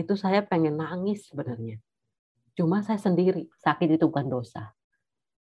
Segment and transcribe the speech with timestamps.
[0.00, 1.76] itu saya pengen nangis sebenarnya.
[2.56, 4.72] Cuma saya sendiri, sakit itu bukan dosa.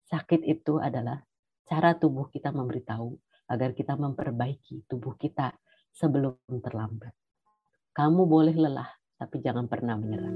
[0.05, 1.25] Sakit itu adalah
[1.65, 3.17] cara tubuh kita memberitahu
[3.49, 5.57] agar kita memperbaiki tubuh kita
[5.89, 7.13] sebelum terlambat.
[7.97, 10.33] Kamu boleh lelah, tapi jangan pernah menyerah.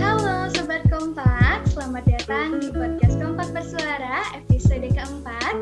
[0.00, 4.53] Halo Sobat Kompak, selamat datang di podcast Kompak Bersuara episode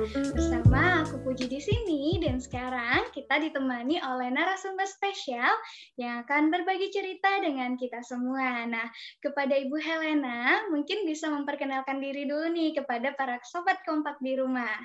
[0.00, 5.52] bersama aku Puji di sini dan sekarang kita ditemani oleh narasumber spesial
[6.00, 8.64] yang akan berbagi cerita dengan kita semua.
[8.64, 8.88] Nah,
[9.20, 14.80] kepada Ibu Helena, mungkin bisa memperkenalkan diri dulu nih kepada para Sobat Kompak di rumah.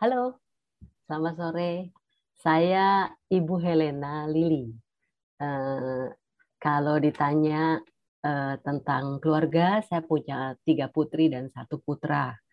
[0.00, 0.40] Halo,
[1.04, 1.72] selamat sore.
[2.40, 4.72] Saya Ibu Helena Lili.
[5.36, 6.08] Uh,
[6.56, 7.84] kalau ditanya
[8.24, 12.43] uh, tentang keluarga, saya punya tiga putri dan satu putra.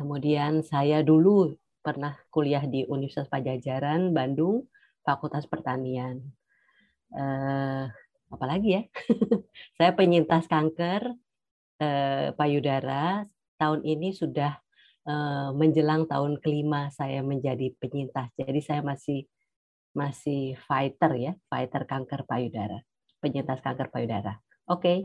[0.00, 1.52] Kemudian saya dulu
[1.84, 4.64] pernah kuliah di Universitas Pajajaran, Bandung,
[5.04, 6.24] Fakultas Pertanian.
[7.12, 7.84] Uh,
[8.32, 8.82] apalagi ya?
[9.76, 11.12] saya penyintas kanker
[11.84, 13.28] uh, payudara.
[13.60, 14.56] Tahun ini sudah
[15.10, 18.28] Eh, menjelang tahun kelima saya menjadi penyintas.
[18.36, 19.24] Jadi saya masih
[19.96, 22.78] masih fighter ya, fighter kanker payudara,
[23.18, 24.38] penyintas kanker payudara.
[24.68, 24.84] Oke.
[24.84, 24.98] Okay.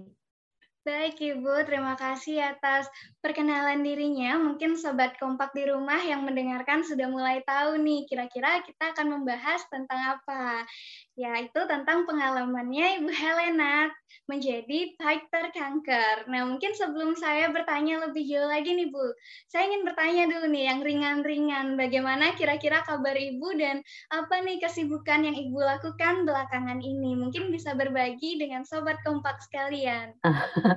[0.86, 2.86] Baik Ibu, terima kasih atas
[3.18, 4.38] perkenalan dirinya.
[4.38, 9.66] Mungkin sobat kompak di rumah yang mendengarkan sudah mulai tahu nih kira-kira kita akan membahas
[9.74, 10.62] tentang apa.
[11.18, 13.90] Yaitu tentang pengalamannya Ibu Helena
[14.30, 16.30] menjadi fighter kanker.
[16.30, 19.06] Nah, mungkin sebelum saya bertanya lebih jauh lagi nih Bu,
[19.50, 21.66] saya ingin bertanya dulu nih yang ringan-ringan.
[21.82, 23.82] Bagaimana kira-kira kabar Ibu dan
[24.14, 27.18] apa nih kesibukan yang Ibu lakukan belakangan ini?
[27.18, 30.14] Mungkin bisa berbagi dengan sobat kompak sekalian.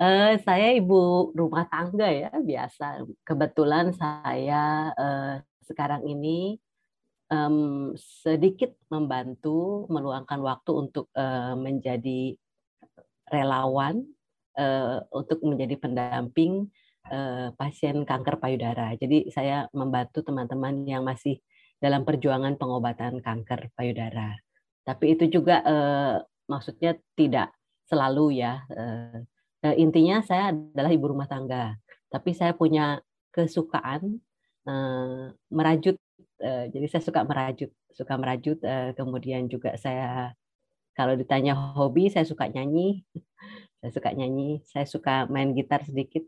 [0.00, 3.06] uh, saya ibu rumah tangga ya biasa.
[3.22, 5.34] Kebetulan saya uh,
[5.66, 6.58] sekarang ini
[7.30, 12.34] um, sedikit membantu meluangkan waktu untuk uh, menjadi
[13.26, 14.06] relawan
[14.54, 16.70] uh, untuk menjadi pendamping
[17.10, 18.94] uh, pasien kanker payudara.
[18.94, 21.42] Jadi saya membantu teman-teman yang masih
[21.82, 24.38] dalam perjuangan pengobatan kanker payudara.
[24.86, 27.50] Tapi itu juga uh, maksudnya tidak
[27.86, 28.62] selalu ya.
[28.70, 29.18] Eh,
[29.74, 31.74] intinya saya adalah ibu rumah tangga,
[32.12, 33.02] tapi saya punya
[33.34, 34.22] kesukaan
[34.68, 35.96] eh, merajut.
[36.36, 38.58] Eh, jadi saya suka merajut, suka merajut.
[38.94, 40.36] Kemudian juga saya
[40.96, 43.04] kalau ditanya hobi, saya suka nyanyi.
[43.76, 46.24] Saya suka nyanyi, saya suka main gitar sedikit.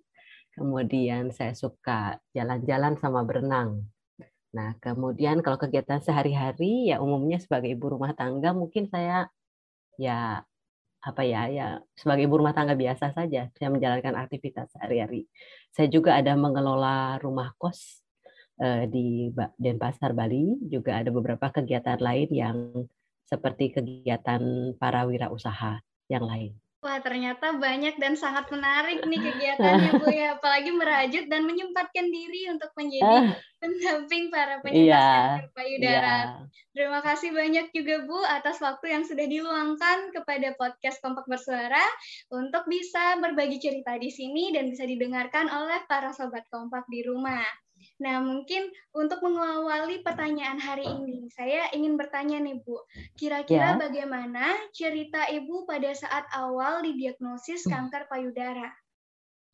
[0.54, 3.88] Kemudian saya suka jalan-jalan sama berenang.
[4.54, 9.26] Nah, kemudian kalau kegiatan sehari-hari ya umumnya sebagai ibu rumah tangga mungkin saya
[9.98, 10.44] ya
[10.98, 15.30] apa ya ya sebagai ibu rumah tangga biasa saja saya menjalankan aktivitas sehari-hari.
[15.70, 18.02] Saya juga ada mengelola rumah kos
[18.58, 22.58] eh, di Denpasar Bali, juga ada beberapa kegiatan lain yang
[23.28, 25.78] seperti kegiatan para wirausaha
[26.08, 26.52] yang lain.
[26.78, 30.38] Wah, ternyata banyak dan sangat menarik nih kegiatannya, Bu ya.
[30.38, 36.14] Apalagi merajut dan menyempatkan diri untuk menjadi pendamping para penyintas yeah, kanker payudara.
[36.14, 36.26] Yeah.
[36.70, 41.82] Terima kasih banyak juga, Bu, atas waktu yang sudah diluangkan kepada podcast Kompak Bersuara
[42.30, 47.42] untuk bisa berbagi cerita di sini dan bisa didengarkan oleh para sobat Kompak di rumah.
[47.98, 52.78] Nah, mungkin untuk mengawali pertanyaan hari ini, saya ingin bertanya nih, Bu.
[53.18, 53.78] Kira-kira ya.
[53.78, 57.70] bagaimana cerita Ibu pada saat awal didiagnosis hmm.
[57.74, 58.70] kanker payudara?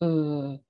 [0.04, 0.60] Hmm.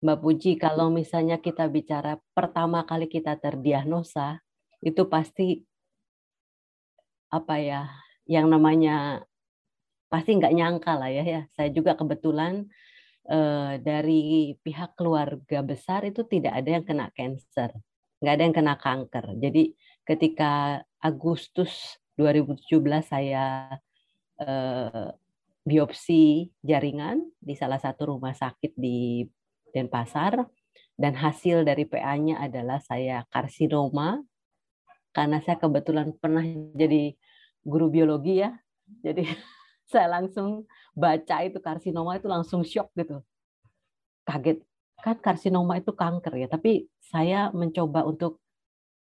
[0.00, 4.40] Mbak Puji, kalau misalnya kita bicara pertama kali kita terdiagnosa,
[4.80, 5.64] itu pasti
[7.28, 7.88] apa ya,
[8.24, 9.24] yang namanya
[10.08, 11.42] pasti nggak nyangka lah ya, ya.
[11.52, 12.68] Saya juga kebetulan
[13.24, 17.72] Eh, dari pihak keluarga besar itu tidak ada yang kena cancer,
[18.20, 19.26] nggak ada yang kena kanker.
[19.40, 19.72] Jadi
[20.04, 22.68] ketika Agustus 2017
[23.00, 23.72] saya
[24.44, 25.08] eh,
[25.64, 29.24] biopsi jaringan di salah satu rumah sakit di
[29.72, 30.44] Denpasar
[30.92, 34.20] dan hasil dari PA-nya adalah saya karsinoma
[35.16, 36.44] karena saya kebetulan pernah
[36.76, 37.16] jadi
[37.64, 38.52] guru biologi ya.
[39.00, 39.24] Jadi
[39.88, 40.64] saya langsung
[40.96, 43.20] baca itu karsinoma itu langsung shock gitu.
[44.24, 44.64] Kaget.
[45.04, 48.40] Kan karsinoma itu kanker ya, tapi saya mencoba untuk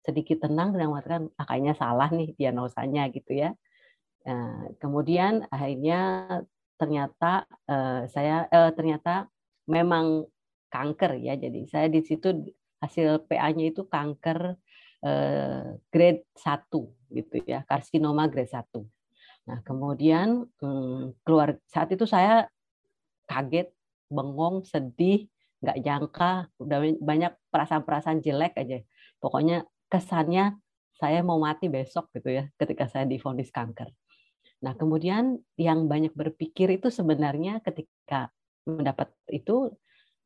[0.05, 3.53] sedikit tenang dan mengatakan ah, salah nih diagnosanya gitu ya.
[4.25, 6.25] Nah, kemudian akhirnya
[6.81, 9.29] ternyata uh, saya uh, ternyata
[9.69, 10.25] memang
[10.73, 11.37] kanker ya.
[11.37, 12.33] Jadi saya di situ
[12.81, 14.57] hasil PA-nya itu kanker
[15.05, 18.94] uh, grade 1 gitu ya, karsinoma grade 1.
[19.45, 22.49] Nah, kemudian hmm, keluar saat itu saya
[23.29, 23.69] kaget,
[24.09, 25.29] bengong, sedih,
[25.61, 26.31] nggak jangka,
[26.61, 28.81] udah banyak perasaan-perasaan jelek aja.
[29.21, 30.57] Pokoknya kesannya
[30.95, 33.91] saya mau mati besok gitu ya ketika saya difonis kanker.
[34.63, 38.31] Nah, kemudian yang banyak berpikir itu sebenarnya ketika
[38.65, 39.73] mendapat itu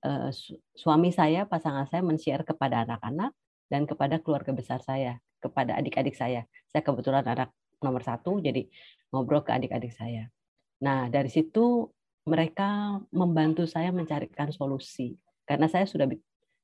[0.06, 0.32] eh,
[0.76, 3.36] suami saya, pasangan saya men-share kepada anak-anak
[3.68, 6.48] dan kepada keluarga besar saya, kepada adik-adik saya.
[6.72, 8.68] Saya kebetulan anak nomor satu, jadi
[9.10, 10.30] ngobrol ke adik-adik saya.
[10.80, 11.90] Nah, dari situ
[12.28, 15.18] mereka membantu saya mencarikan solusi.
[15.44, 16.06] Karena saya sudah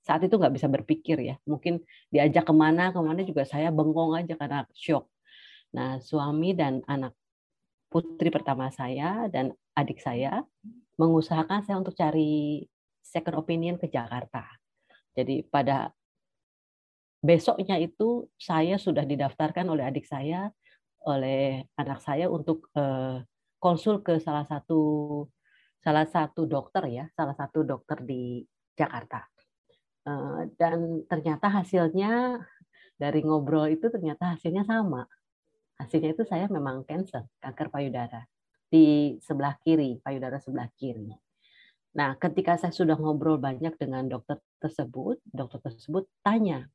[0.05, 1.35] saat itu nggak bisa berpikir ya.
[1.49, 1.81] Mungkin
[2.13, 5.09] diajak ke mana, ke mana juga saya bengong aja karena shock.
[5.73, 7.17] Nah, suami dan anak
[7.89, 10.45] putri pertama saya dan adik saya
[10.95, 12.63] mengusahakan saya untuk cari
[13.03, 14.45] second opinion ke Jakarta.
[15.15, 15.91] Jadi pada
[17.23, 20.51] besoknya itu saya sudah didaftarkan oleh adik saya,
[21.05, 23.21] oleh anak saya untuk eh,
[23.61, 24.81] konsul ke salah satu
[25.79, 28.41] salah satu dokter ya, salah satu dokter di
[28.73, 29.21] Jakarta.
[30.05, 32.41] Eh, dan ternyata hasilnya
[32.97, 35.05] dari ngobrol itu ternyata hasilnya sama.
[35.77, 38.23] Hasilnya itu saya memang cancer, kanker payudara
[38.71, 41.11] di sebelah kiri, payudara sebelah kiri.
[41.95, 46.67] Nah, ketika saya sudah ngobrol banyak dengan dokter tersebut, dokter tersebut tanya,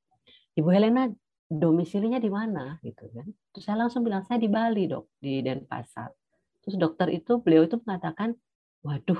[0.57, 1.13] Ibu Helena
[1.51, 3.27] domisilinya di mana gitu kan?
[3.51, 6.15] Terus saya langsung bilang saya di Bali dok, di Denpasar.
[6.63, 8.39] Terus dokter itu beliau itu mengatakan,
[8.87, 9.19] waduh,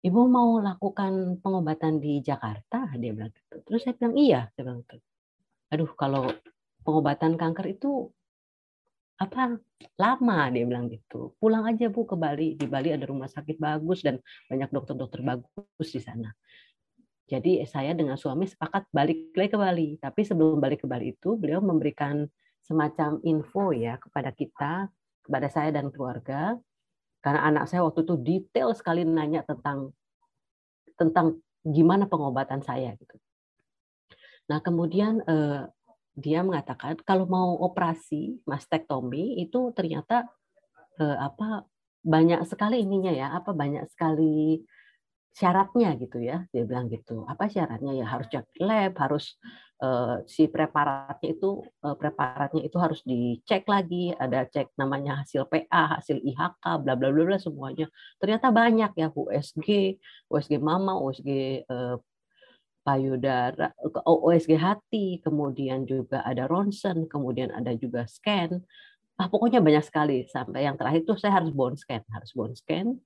[0.00, 2.88] ibu mau lakukan pengobatan di Jakarta?
[2.96, 3.60] Dia bilang gitu.
[3.60, 4.96] Terus saya bilang iya, saya bilang gitu.
[5.68, 6.32] Aduh, kalau
[6.80, 8.08] pengobatan kanker itu
[9.18, 9.58] apa
[9.98, 11.34] lama dia bilang gitu.
[11.36, 12.54] Pulang aja Bu ke Bali.
[12.54, 16.32] Di Bali ada rumah sakit bagus dan banyak dokter-dokter bagus di sana.
[17.28, 19.88] Jadi saya dengan suami sepakat balik lagi ke Bali.
[20.00, 22.24] Tapi sebelum balik ke Bali itu beliau memberikan
[22.64, 24.88] semacam info ya kepada kita,
[25.20, 26.56] kepada saya dan keluarga.
[27.20, 29.92] Karena anak saya waktu itu detail sekali nanya tentang
[30.96, 33.20] tentang gimana pengobatan saya gitu.
[34.48, 35.68] Nah kemudian eh,
[36.16, 40.24] dia mengatakan kalau mau operasi mastektomi itu ternyata
[40.96, 41.68] eh, apa
[42.00, 44.64] banyak sekali ininya ya apa banyak sekali
[45.34, 49.38] syaratnya gitu ya dia bilang gitu apa syaratnya ya harus cek lab harus
[49.84, 56.00] uh, si preparatnya itu uh, preparatnya itu harus dicek lagi ada cek namanya hasil PA
[56.00, 57.86] hasil IHK bla bla bla semuanya
[58.18, 62.02] ternyata banyak ya USG USG mama USG uh,
[62.88, 63.76] payudara,
[64.08, 68.64] OSG hati, kemudian juga ada ronsen, kemudian ada juga scan.
[69.20, 70.24] Ah, pokoknya banyak sekali.
[70.24, 72.96] Sampai yang terakhir itu saya harus bone scan, harus bone scan.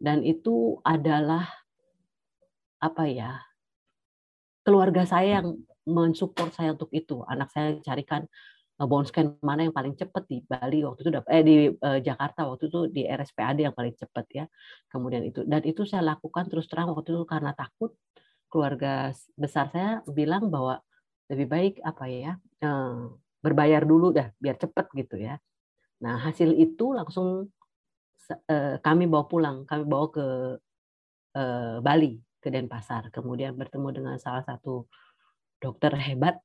[0.00, 1.44] Dan itu adalah
[2.82, 3.40] apa ya?
[4.66, 7.22] Keluarga saya yang mensupport saya untuk itu.
[7.30, 8.26] Anak saya carikan
[8.82, 12.50] eh, bone scan mana yang paling cepat di Bali waktu itu eh di eh, Jakarta
[12.50, 14.44] waktu itu di RSPAD yang paling cepat ya.
[14.90, 17.94] Kemudian itu dan itu saya lakukan terus terang waktu itu karena takut
[18.50, 20.82] keluarga besar saya bilang bahwa
[21.30, 22.32] lebih baik apa ya
[22.62, 22.98] eh,
[23.42, 25.38] berbayar dulu dah biar cepet gitu ya.
[26.02, 27.46] Nah hasil itu langsung
[28.50, 30.26] eh, kami bawa pulang, kami bawa ke
[31.38, 34.86] eh, Bali ke Denpasar, kemudian bertemu dengan salah satu
[35.58, 36.38] dokter hebat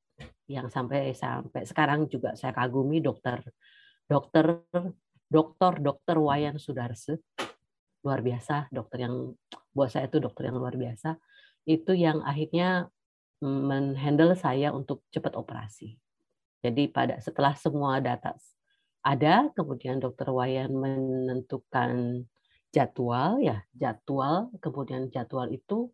[0.46, 3.42] yang sampai sampai sekarang juga saya kagumi dokter
[4.06, 4.62] dokter
[5.32, 7.20] dokter dokter Wayan Sudarse
[8.02, 9.34] luar biasa dokter yang
[9.72, 11.18] buat saya itu dokter yang luar biasa
[11.66, 12.90] itu yang akhirnya
[13.42, 15.98] menghandle saya untuk cepat operasi.
[16.62, 18.38] Jadi pada setelah semua data
[19.02, 22.22] ada, kemudian dokter Wayan menentukan
[22.72, 25.92] jadwal ya, jadwal, kemudian jadwal itu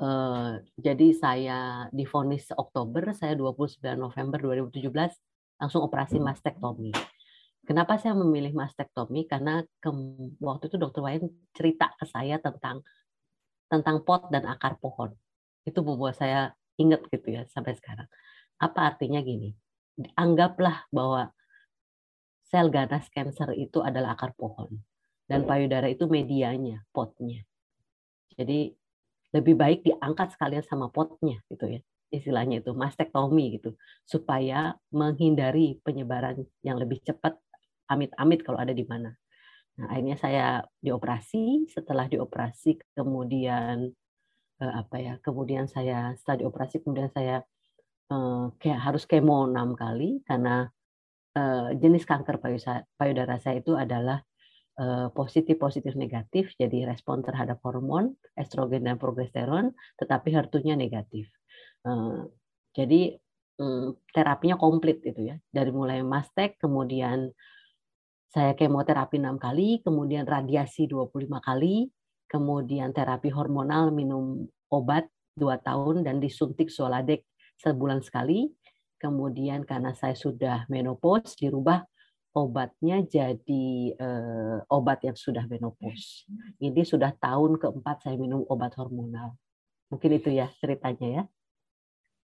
[0.00, 1.58] eh, jadi saya
[1.92, 6.92] difonis Oktober, saya 29 November 2017 langsung operasi mastektomi.
[7.66, 9.26] Kenapa saya memilih mastektomi?
[9.28, 9.90] Karena ke,
[10.40, 12.80] waktu itu dokter Wayan cerita ke saya tentang
[13.66, 15.10] tentang pot dan akar pohon.
[15.66, 18.06] Itu membuat saya ingat gitu ya sampai sekarang.
[18.62, 19.50] Apa artinya gini?
[20.14, 21.34] Anggaplah bahwa
[22.46, 24.78] sel ganas cancer itu adalah akar pohon
[25.26, 27.42] dan payudara itu medianya, potnya.
[28.38, 28.70] Jadi
[29.34, 31.80] lebih baik diangkat sekalian sama potnya gitu ya.
[32.14, 33.74] Istilahnya itu mastektomi gitu
[34.06, 37.34] supaya menghindari penyebaran yang lebih cepat
[37.90, 39.10] amit-amit kalau ada di mana.
[39.76, 40.46] Nah, akhirnya saya
[40.80, 41.68] dioperasi.
[41.68, 43.90] Setelah dioperasi, kemudian
[44.62, 45.14] eh, apa ya?
[45.20, 47.42] Kemudian saya setelah dioperasi, kemudian saya
[48.14, 50.70] eh, kayak harus kemo enam kali karena
[51.34, 52.38] eh, jenis kanker
[52.96, 54.22] payudara saya itu adalah
[55.16, 61.32] positif positif negatif, jadi respon terhadap hormon estrogen dan progesteron, tetapi HER2-nya negatif.
[61.88, 62.20] Eh,
[62.76, 63.16] jadi
[63.56, 67.32] mm, terapinya komplit itu ya, dari mulai mastek, kemudian
[68.28, 71.88] saya kemoterapi enam kali, kemudian radiasi 25 kali,
[72.28, 77.24] kemudian terapi hormonal minum obat dua tahun dan disuntik Soladek
[77.64, 78.52] sebulan sekali,
[79.00, 81.80] kemudian karena saya sudah menopause dirubah
[82.36, 86.28] obatnya jadi uh, obat yang sudah menopause.
[86.60, 89.40] Ini sudah tahun keempat saya minum obat hormonal.
[89.88, 91.24] Mungkin itu ya ceritanya ya.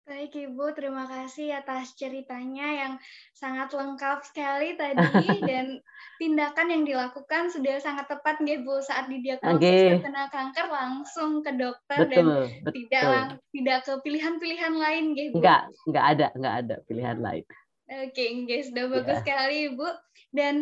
[0.02, 2.92] Baik Ibu, terima kasih atas ceritanya yang
[3.32, 4.98] sangat lengkap sekali tadi
[5.48, 5.78] dan
[6.18, 9.94] tindakan yang dilakukan sudah sangat tepat nggih Bu saat didiagnosis okay.
[9.94, 12.26] terkena kanker langsung ke dokter betul, dan
[12.66, 12.72] betul.
[12.74, 13.10] tidak
[13.54, 15.36] tidak ke pilihan-pilihan lain nggih Bu.
[15.38, 17.44] Enggak, enggak ada, enggak ada pilihan lain.
[17.92, 19.20] Oke, okay, sudah bagus yeah.
[19.20, 19.88] sekali Ibu.
[20.32, 20.54] Dan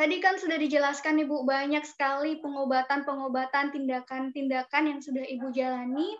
[0.00, 6.16] tadi kan sudah dijelaskan Ibu banyak sekali pengobatan-pengobatan, tindakan-tindakan yang sudah Ibu jalani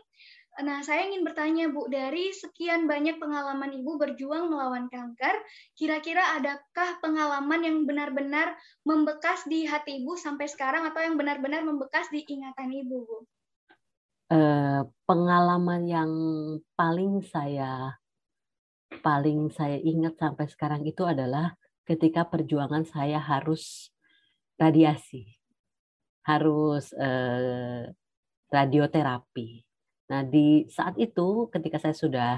[0.58, 5.38] Nah, saya ingin bertanya, Bu, dari sekian banyak pengalaman Ibu berjuang melawan kanker,
[5.78, 12.10] kira-kira adakah pengalaman yang benar-benar membekas di hati Ibu sampai sekarang atau yang benar-benar membekas
[12.10, 13.18] di ingatan Ibu, Bu?
[14.28, 16.10] Uh, pengalaman yang
[16.74, 17.94] paling saya
[19.00, 21.54] paling saya ingat sampai sekarang itu adalah
[21.88, 23.94] ketika perjuangan saya harus
[24.60, 25.38] radiasi,
[26.26, 27.88] harus uh,
[28.52, 29.68] radioterapi
[30.08, 32.32] Nah, di saat itu ketika saya sudah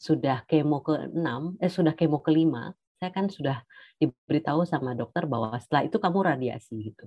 [0.00, 2.52] sudah kemo ke-6, eh sudah kemo ke-5,
[2.98, 3.62] saya kan sudah
[4.00, 7.06] diberitahu sama dokter bahwa setelah itu kamu radiasi gitu.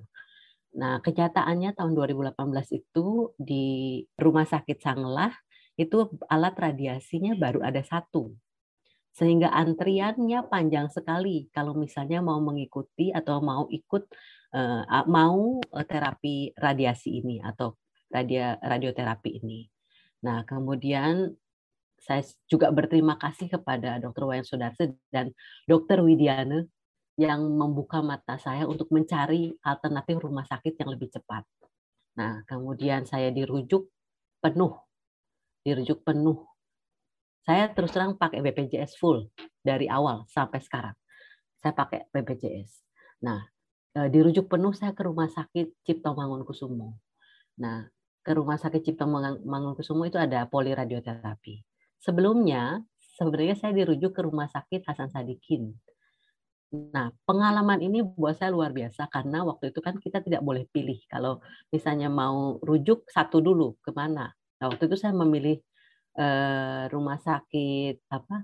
[0.77, 2.37] Nah, kenyataannya tahun 2018
[2.77, 3.65] itu di
[4.13, 5.33] Rumah Sakit Sanglah
[5.77, 8.33] itu alat radiasinya baru ada satu.
[9.17, 14.03] Sehingga antriannya panjang sekali kalau misalnya mau mengikuti atau mau ikut
[14.53, 17.73] eh, mau eh, terapi radiasi ini atau
[18.13, 19.65] radio radioterapi ini.
[20.23, 21.33] Nah, kemudian
[21.97, 24.23] saya juga berterima kasih kepada Dr.
[24.29, 25.33] Wayan Sudarse dan
[25.65, 26.05] Dr.
[26.05, 26.63] Widiana
[27.17, 31.43] yang membuka mata saya untuk mencari alternatif rumah sakit yang lebih cepat.
[32.17, 33.89] Nah, kemudian saya dirujuk
[34.39, 34.77] penuh,
[35.65, 36.46] dirujuk penuh.
[37.47, 39.31] Saya terus terang pakai BPJS full
[39.63, 40.95] dari awal sampai sekarang.
[41.63, 42.83] Saya pakai BPJS.
[43.23, 43.39] Nah,
[43.95, 46.99] eh, dirujuk penuh saya ke rumah sakit Cipto Mangunkusumo.
[47.57, 47.87] Nah,
[48.27, 49.07] ke Rumah Sakit Cipto
[49.47, 51.63] Mangunkusumo itu ada poliradioterapi.
[52.03, 52.83] Sebelumnya,
[53.15, 55.71] sebenarnya saya dirujuk ke Rumah Sakit Hasan Sadikin.
[56.91, 60.99] Nah, pengalaman ini buat saya luar biasa karena waktu itu kan kita tidak boleh pilih.
[61.07, 61.39] Kalau
[61.71, 64.27] misalnya mau rujuk satu dulu ke mana.
[64.59, 65.63] Nah, waktu itu saya memilih
[66.17, 68.43] eh, rumah sakit apa?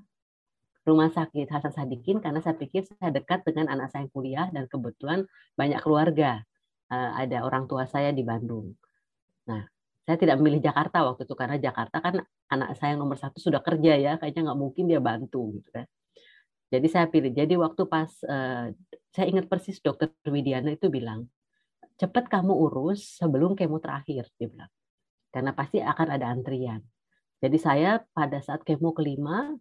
[0.83, 4.67] Rumah sakit Hasan Sadikin karena saya pikir saya dekat dengan anak saya yang kuliah dan
[4.67, 5.25] kebetulan
[5.55, 6.43] banyak keluarga.
[6.91, 8.75] Eh, ada orang tua saya di Bandung.
[9.49, 9.63] Nah,
[10.03, 12.15] saya tidak memilih Jakarta waktu itu karena Jakarta kan
[12.51, 15.87] anak saya yang nomor satu sudah kerja ya, kayaknya nggak mungkin dia bantu gitu kan.
[16.73, 17.31] Jadi saya pilih.
[17.31, 18.73] Jadi waktu pas uh,
[19.13, 21.29] saya ingat persis dokter Widiana itu bilang,
[22.01, 24.71] cepat kamu urus sebelum kemo terakhir, dia bilang.
[25.29, 26.81] Karena pasti akan ada antrian.
[27.43, 29.51] Jadi saya pada saat kemo kelima,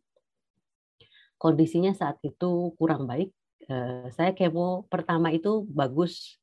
[1.34, 3.34] kondisinya saat itu kurang baik.
[3.66, 6.38] Uh, saya kemo pertama itu bagus,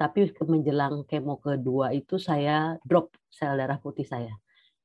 [0.00, 4.32] tapi menjelang kemo kedua itu saya drop sel darah putih saya.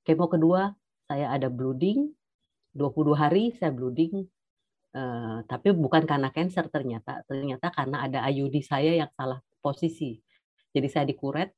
[0.04, 0.76] Kemo kedua
[1.08, 2.12] saya ada bleeding,
[2.76, 4.28] 22 hari saya bleeding,
[5.00, 10.20] uh, tapi bukan karena cancer ternyata, ternyata karena ada IUD saya yang salah posisi.
[10.76, 11.56] Jadi saya dikuret,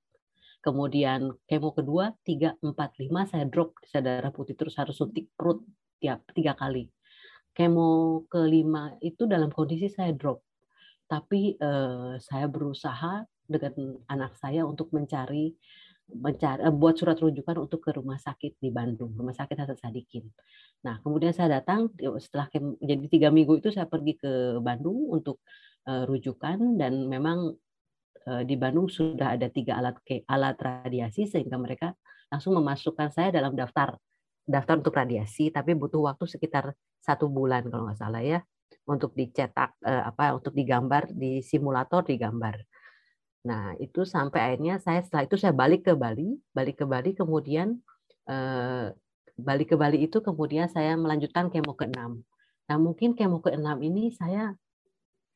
[0.65, 5.61] kemudian kemo kedua, 3, 4, 5 saya drop sel darah putih terus harus suntik perut
[6.01, 6.89] tiap tiga kali.
[7.53, 10.41] Kemo kelima itu dalam kondisi saya drop,
[11.05, 15.53] tapi uh, saya berusaha dengan anak saya untuk mencari
[16.05, 20.25] mencari eh, buat surat rujukan untuk ke rumah sakit di Bandung, rumah sakit Hasan Sadikin.
[20.85, 21.89] Nah, kemudian saya datang
[22.21, 22.45] setelah
[22.77, 25.41] jadi tiga minggu itu saya pergi ke Bandung untuk
[25.89, 27.57] uh, rujukan dan memang
[28.25, 31.93] di Bandung sudah ada tiga alat alat radiasi sehingga mereka
[32.33, 34.01] langsung memasukkan saya dalam daftar
[34.45, 38.39] daftar untuk radiasi, tapi butuh waktu sekitar satu bulan kalau nggak salah ya
[38.85, 42.61] untuk dicetak uh, apa untuk digambar di simulator digambar.
[43.45, 47.77] Nah, itu sampai akhirnya saya setelah itu saya balik ke Bali, balik ke Bali kemudian
[48.25, 48.89] eh,
[49.37, 52.25] balik ke Bali itu kemudian saya melanjutkan kemo ke-6.
[52.65, 54.57] Nah, mungkin kemo ke-6 ini saya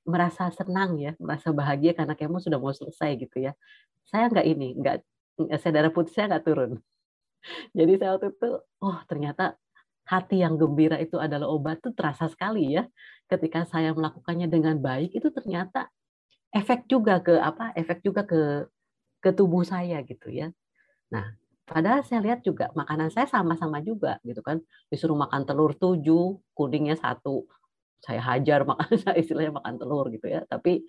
[0.06, 3.54] merasa senang ya, merasa bahagia karena kemo sudah mau selesai gitu ya.
[4.08, 4.98] Saya nggak ini, nggak
[5.62, 6.72] saya darah putih saya nggak turun.
[7.78, 8.50] Jadi saya waktu itu,
[8.84, 9.56] oh ternyata
[10.10, 12.84] hati yang gembira itu adalah obat itu terasa sekali ya.
[13.30, 15.88] Ketika saya melakukannya dengan baik itu ternyata
[16.54, 18.66] efek juga ke apa efek juga ke
[19.22, 20.50] ke tubuh saya gitu ya
[21.14, 21.38] nah
[21.70, 24.58] padahal saya lihat juga makanan saya sama-sama juga gitu kan
[24.90, 27.46] disuruh makan telur tujuh kuningnya satu
[28.00, 30.84] saya hajar makan saya istilahnya makan telur gitu ya tapi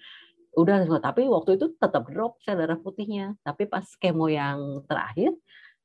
[0.59, 5.31] udah tapi waktu itu tetap drop sel darah putihnya tapi pas kemo yang terakhir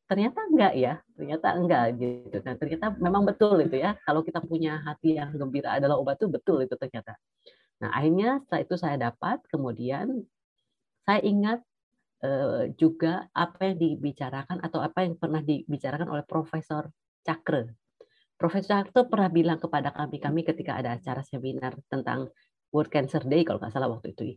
[0.05, 2.37] ternyata enggak ya, ternyata enggak gitu.
[2.45, 6.29] Dan ternyata memang betul itu ya, kalau kita punya hati yang gembira adalah obat itu
[6.29, 7.17] betul itu ternyata.
[7.81, 10.21] Nah akhirnya setelah itu saya dapat, kemudian
[11.05, 11.59] saya ingat
[12.21, 16.89] eh, juga apa yang dibicarakan atau apa yang pernah dibicarakan oleh Profesor
[17.25, 17.73] Cakre.
[18.35, 22.27] Profesor Cakre pernah bilang kepada kami kami ketika ada acara seminar tentang
[22.75, 24.35] World Cancer Day kalau nggak salah waktu itu.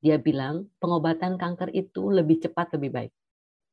[0.00, 3.12] Dia bilang pengobatan kanker itu lebih cepat lebih baik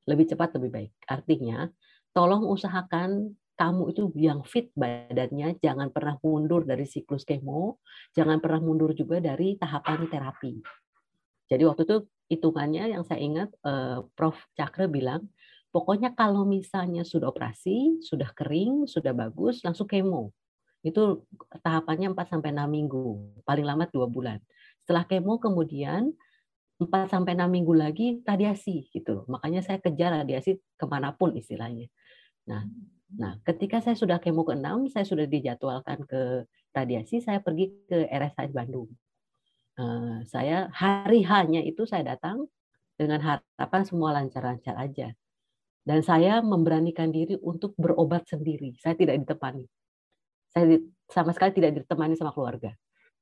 [0.07, 0.91] lebih cepat lebih baik.
[1.05, 1.67] Artinya,
[2.15, 7.83] tolong usahakan kamu itu yang fit badannya, jangan pernah mundur dari siklus kemo,
[8.15, 10.63] jangan pernah mundur juga dari tahapan terapi.
[11.47, 11.97] Jadi waktu itu
[12.31, 14.37] hitungannya yang saya ingat eh, Prof.
[14.55, 15.27] Cakra bilang,
[15.77, 20.33] pokoknya kalau misalnya sudah operasi, sudah kering, sudah bagus, langsung kemo.
[20.81, 21.29] Itu
[21.61, 23.05] tahapannya 4 sampai 6 minggu,
[23.45, 24.41] paling lama 2 bulan.
[24.81, 26.17] Setelah kemo kemudian
[26.81, 29.29] 4 sampai 6 minggu lagi radiasi gitu.
[29.29, 31.85] Makanya saya kejar radiasi ke mana pun istilahnya.
[32.49, 32.65] Nah,
[33.13, 38.49] nah ketika saya sudah kemo ke-6, saya sudah dijadwalkan ke radiasi, saya pergi ke RSI
[38.49, 38.89] Bandung.
[39.77, 42.49] Uh, saya hari hanya itu saya datang
[42.97, 45.13] dengan harapan semua lancar-lancar aja.
[45.87, 48.75] Dan saya memberanikan diri untuk berobat sendiri.
[48.75, 49.63] Saya tidak ditemani.
[50.51, 52.75] Saya sama sekali tidak ditemani sama keluarga.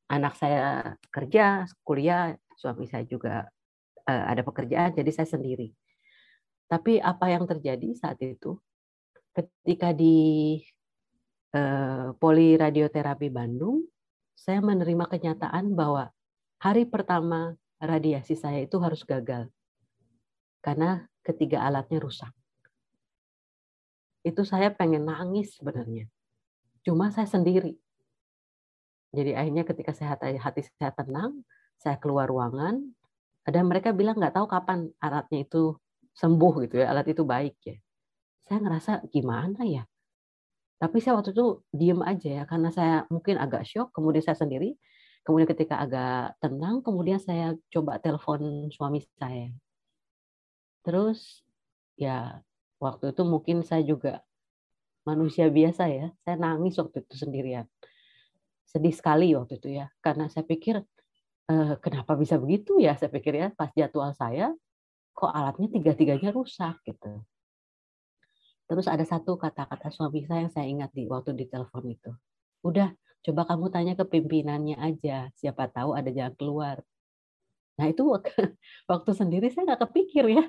[0.09, 3.45] Anak saya kerja, kuliah, suami saya juga
[4.09, 5.69] uh, ada pekerjaan, jadi saya sendiri.
[6.65, 8.57] Tapi apa yang terjadi saat itu,
[9.37, 10.57] ketika di
[11.53, 13.85] uh, poliradioterapi Bandung,
[14.33, 16.09] saya menerima kenyataan bahwa
[16.57, 19.53] hari pertama radiasi saya itu harus gagal
[20.65, 22.33] karena ketiga alatnya rusak.
[24.25, 26.09] Itu saya pengen nangis sebenarnya.
[26.81, 27.77] Cuma saya sendiri.
[29.13, 31.45] Jadi akhirnya ketika saya hati saya tenang,
[31.77, 32.81] saya keluar ruangan,
[33.45, 35.77] ada mereka bilang nggak tahu kapan alatnya itu
[36.17, 37.77] sembuh gitu ya, alat itu baik ya.
[38.49, 39.85] Saya ngerasa gimana ya.
[40.81, 44.75] Tapi saya waktu itu diem aja ya, karena saya mungkin agak shock, kemudian saya sendiri,
[45.23, 49.53] kemudian ketika agak tenang, kemudian saya coba telepon suami saya.
[50.83, 51.45] Terus
[51.95, 52.43] ya
[52.85, 54.21] waktu itu mungkin saya juga
[55.09, 57.65] manusia biasa ya, saya nangis waktu itu sendirian.
[58.69, 60.85] Sedih sekali waktu itu ya, karena saya pikir
[61.45, 62.97] Eh, kenapa bisa begitu ya?
[62.97, 64.49] Saya pikir ya, pas jadwal saya,
[65.13, 67.21] kok alatnya tiga-tiganya rusak gitu.
[68.65, 72.11] Terus ada satu kata-kata suami saya yang saya ingat di waktu di telepon itu.
[72.65, 72.89] Udah,
[73.21, 76.81] coba kamu tanya ke pimpinannya aja, siapa tahu ada jalan keluar.
[77.77, 78.01] Nah itu
[78.91, 80.43] waktu sendiri saya nggak kepikir ya.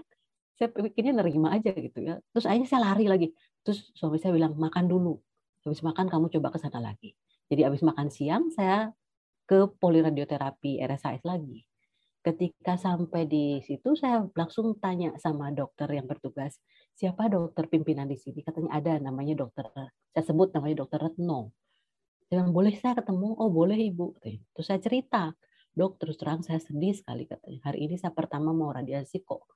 [0.56, 2.16] Saya pikirnya nerima aja gitu ya.
[2.32, 3.28] Terus akhirnya saya lari lagi.
[3.60, 5.20] Terus suami saya bilang, makan dulu.
[5.68, 7.12] Habis makan kamu coba ke sana lagi.
[7.52, 8.90] Jadi habis makan siang saya
[9.44, 11.62] ke poliradioterapi RSIS lagi.
[12.24, 16.58] Ketika sampai di situ saya langsung tanya sama dokter yang bertugas,
[16.98, 18.42] siapa dokter pimpinan di sini?
[18.42, 19.70] Katanya ada namanya dokter,
[20.10, 21.54] saya sebut namanya dokter Retno.
[22.26, 23.38] Saya bilang, boleh saya ketemu?
[23.38, 24.18] Oh boleh ibu.
[24.26, 25.30] Terus saya cerita,
[25.70, 27.30] dok terus terang saya sedih sekali.
[27.62, 29.46] Hari ini saya pertama mau radiasi kok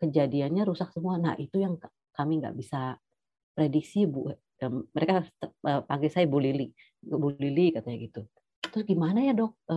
[0.00, 1.20] kejadiannya rusak semua.
[1.20, 1.76] Nah itu yang
[2.16, 2.96] kami nggak bisa
[3.54, 4.32] prediksi bu.
[4.96, 5.12] Mereka
[5.44, 8.20] eh, panggil saya Bu Lili, Bu Lili katanya gitu.
[8.60, 9.56] Terus gimana ya dok?
[9.68, 9.76] E,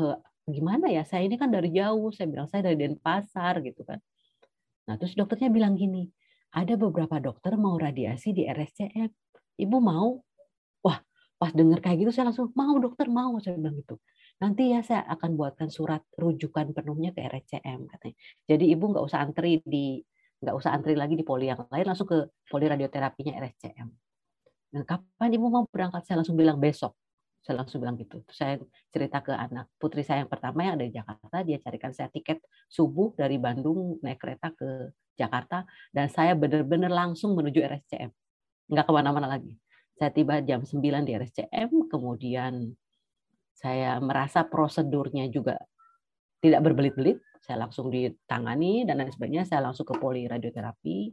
[0.51, 1.03] gimana ya?
[1.07, 2.11] Saya ini kan dari jauh.
[2.11, 3.99] Saya bilang saya dari Denpasar gitu kan.
[4.87, 6.11] Nah terus dokternya bilang gini
[6.53, 9.09] ada beberapa dokter mau radiasi di RSCM
[9.57, 10.21] ibu mau?
[10.85, 11.01] Wah
[11.41, 13.97] pas dengar kayak gitu saya langsung mau dokter mau saya bilang gitu.
[14.37, 18.15] Nanti ya saya akan buatkan surat rujukan penuhnya ke RSCM katanya.
[18.45, 20.03] Jadi ibu nggak usah antri di
[20.43, 23.89] nggak usah antri lagi di poli yang lain langsung ke poli radioterapinya RSCM
[24.73, 26.01] Nah, kapan ibu mau berangkat?
[26.01, 26.97] Saya langsung bilang besok
[27.43, 28.23] saya langsung bilang gitu.
[28.23, 28.55] Terus saya
[28.87, 32.39] cerita ke anak putri saya yang pertama yang ada di Jakarta, dia carikan saya tiket
[32.71, 38.09] subuh dari Bandung naik kereta ke Jakarta, dan saya benar-benar langsung menuju RSCM.
[38.71, 39.59] Nggak ke mana-mana lagi.
[39.99, 42.73] Saya tiba jam 9 di RSCM, kemudian
[43.53, 45.59] saya merasa prosedurnya juga
[46.39, 51.11] tidak berbelit-belit, saya langsung ditangani dan lain sebagainya, saya langsung ke poli radioterapi,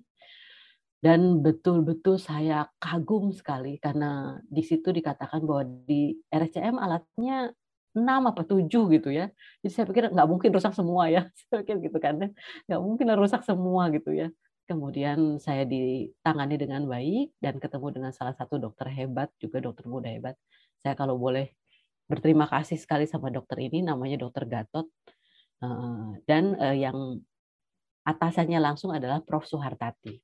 [1.00, 7.56] dan betul-betul saya kagum sekali karena di situ dikatakan bahwa di RSCM alatnya
[7.96, 9.32] 6 apa 7 gitu ya.
[9.64, 11.26] Jadi saya pikir nggak mungkin rusak semua ya.
[11.50, 12.20] Saya pikir gitu kan.
[12.68, 14.30] Nggak mungkin rusak semua gitu ya.
[14.70, 20.06] Kemudian saya ditangani dengan baik dan ketemu dengan salah satu dokter hebat, juga dokter muda
[20.06, 20.38] hebat.
[20.78, 21.50] Saya kalau boleh
[22.06, 24.86] berterima kasih sekali sama dokter ini, namanya dokter Gatot.
[26.24, 27.20] Dan eh, yang
[28.08, 29.44] atasannya langsung adalah Prof.
[29.44, 30.16] Suhartati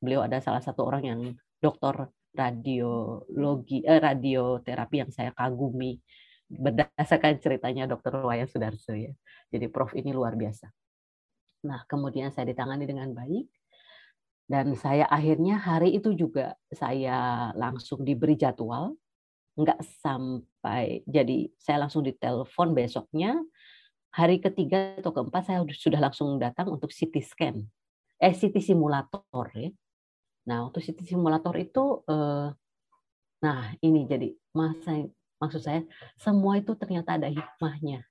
[0.00, 1.20] beliau ada salah satu orang yang
[1.60, 6.00] dokter radiologi eh, radioterapi yang saya kagumi
[6.50, 9.14] berdasarkan ceritanya dokter Wayan Sudarso ya.
[9.54, 10.66] Jadi Prof ini luar biasa.
[11.60, 13.46] Nah, kemudian saya ditangani dengan baik
[14.50, 18.98] Dan saya akhirnya hari itu juga saya langsung diberi jadwal,
[19.54, 23.38] nggak sampai jadi saya langsung ditelepon besoknya.
[24.10, 27.62] Hari ketiga atau keempat saya sudah langsung datang untuk CT scan,
[28.18, 29.70] eh CT simulator ya.
[30.50, 32.50] Nah untuk CT simulator itu, eh,
[33.38, 35.06] nah ini jadi masa
[35.38, 35.86] maksud saya
[36.18, 38.02] semua itu ternyata ada hikmahnya.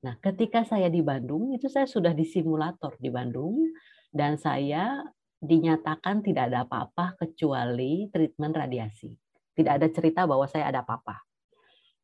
[0.00, 3.68] Nah ketika saya di Bandung itu saya sudah di simulator di Bandung
[4.08, 5.04] dan saya
[5.38, 9.14] dinyatakan tidak ada apa-apa kecuali treatment radiasi.
[9.54, 11.20] Tidak ada cerita bahwa saya ada apa-apa.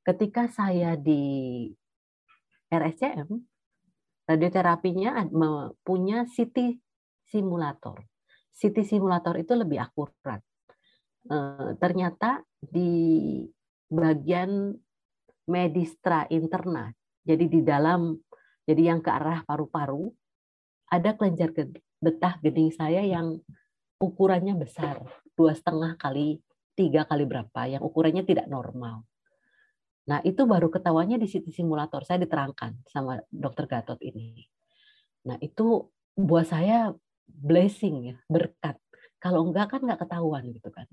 [0.05, 1.71] Ketika saya di
[2.75, 3.29] RSCM,
[4.27, 5.23] radioterapinya
[5.85, 6.81] punya CT
[7.29, 8.03] simulator.
[8.55, 10.41] CT simulator itu lebih akurat.
[11.25, 13.41] Eh, ternyata di
[13.89, 14.77] bagian
[15.49, 16.93] medistra interna,
[17.25, 18.17] jadi di dalam,
[18.65, 20.09] jadi yang ke arah paru-paru,
[20.89, 21.53] ada kelenjar
[22.01, 23.41] betah gening saya yang
[24.01, 25.01] ukurannya besar,
[25.33, 26.41] dua setengah kali
[26.77, 29.05] tiga kali berapa, yang ukurannya tidak normal.
[30.05, 32.05] Nah itu baru ketawanya di situ simulator.
[32.05, 34.45] Saya diterangkan sama dokter Gatot ini.
[35.25, 36.93] Nah itu buat saya
[37.25, 38.77] blessing ya, berkat.
[39.17, 40.85] Kalau enggak kan nggak ketahuan gitu kan.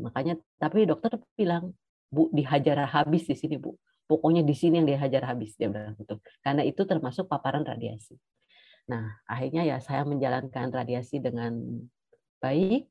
[0.00, 1.76] Makanya tapi dokter bilang
[2.08, 3.76] bu dihajar habis di sini bu.
[4.08, 6.16] Pokoknya di sini yang dihajar habis dia bilang gitu.
[6.40, 8.16] Karena itu termasuk paparan radiasi.
[8.88, 11.60] Nah, akhirnya ya saya menjalankan radiasi dengan
[12.40, 12.88] baik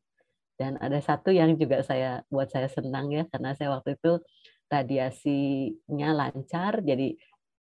[0.62, 4.22] dan ada satu yang juga saya buat saya senang ya karena saya waktu itu
[4.68, 7.16] radiasinya lancar jadi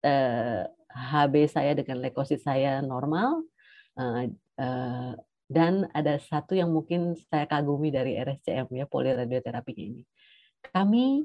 [0.03, 0.63] eh,
[0.93, 3.43] HB saya dengan leukosit saya normal
[3.99, 5.13] eh, eh,
[5.53, 10.01] dan ada satu yang mungkin saya kagumi dari RSCM ya poliradioterapi ini.
[10.63, 11.21] Kami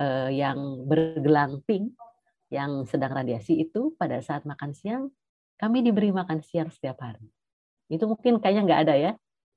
[0.00, 1.62] eh, yang bergelang
[2.52, 5.08] yang sedang radiasi itu pada saat makan siang
[5.56, 7.30] kami diberi makan siang setiap hari.
[7.86, 9.12] Itu mungkin kayaknya nggak ada ya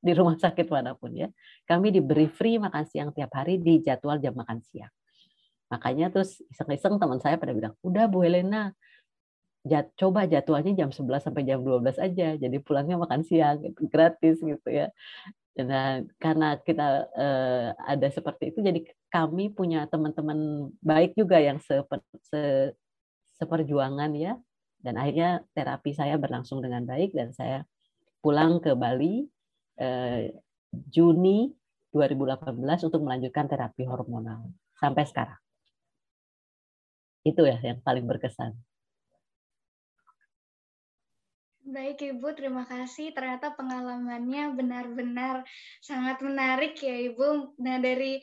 [0.05, 1.33] di rumah sakit mana pun ya.
[1.65, 4.93] Kami diberi free makan siang tiap hari di jadwal jam makan siang.
[5.75, 8.71] Makanya terus iseng-iseng teman saya pada bilang, udah Bu Helena,
[9.67, 12.39] jat, coba jadwalnya jam 11 sampai jam 12 aja.
[12.39, 14.87] Jadi pulangnya makan siang, gitu, gratis gitu ya.
[15.55, 21.79] Nah, karena kita eh, ada seperti itu, jadi kami punya teman-teman baik juga yang se,
[22.27, 22.71] se,
[23.39, 24.35] seperjuangan ya,
[24.83, 27.63] dan akhirnya terapi saya berlangsung dengan baik dan saya
[28.19, 29.23] pulang ke Bali
[29.79, 30.35] eh,
[30.91, 31.47] Juni
[31.95, 35.44] 2018 untuk melanjutkan terapi hormonal sampai sekarang.
[37.25, 38.53] Itu ya yang paling berkesan.
[41.65, 43.09] Baik Ibu, terima kasih.
[43.17, 45.41] Ternyata pengalamannya benar-benar
[45.81, 47.57] sangat menarik ya Ibu.
[47.57, 48.21] Nah dari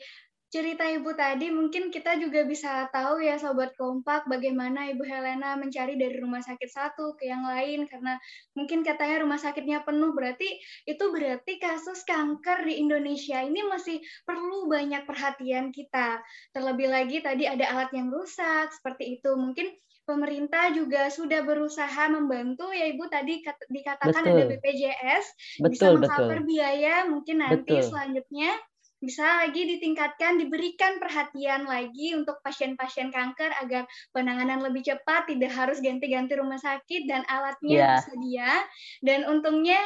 [0.53, 5.97] cerita Ibu tadi mungkin kita juga bisa tahu ya Sobat Kompak bagaimana Ibu Helena mencari
[5.97, 8.21] dari rumah sakit satu ke yang lain karena
[8.53, 10.45] mungkin katanya rumah sakitnya penuh berarti
[10.85, 13.97] itu berarti kasus kanker di Indonesia ini masih
[14.29, 16.21] perlu banyak perhatian kita.
[16.53, 19.33] Terlebih lagi tadi ada alat yang rusak seperti itu.
[19.33, 19.73] Mungkin
[20.05, 23.41] pemerintah juga sudah berusaha membantu ya Ibu tadi
[23.73, 24.37] dikatakan betul.
[24.37, 25.25] ada BPJS
[25.65, 27.89] betul, bisa mengcover biaya mungkin nanti betul.
[27.89, 28.53] selanjutnya
[29.03, 33.83] bisa lagi ditingkatkan, diberikan perhatian lagi untuk pasien-pasien kanker agar
[34.15, 37.89] penanganan lebih cepat, tidak harus ganti-ganti rumah sakit dan alatnya yeah.
[37.99, 38.51] tersedia.
[39.03, 39.79] Dan untungnya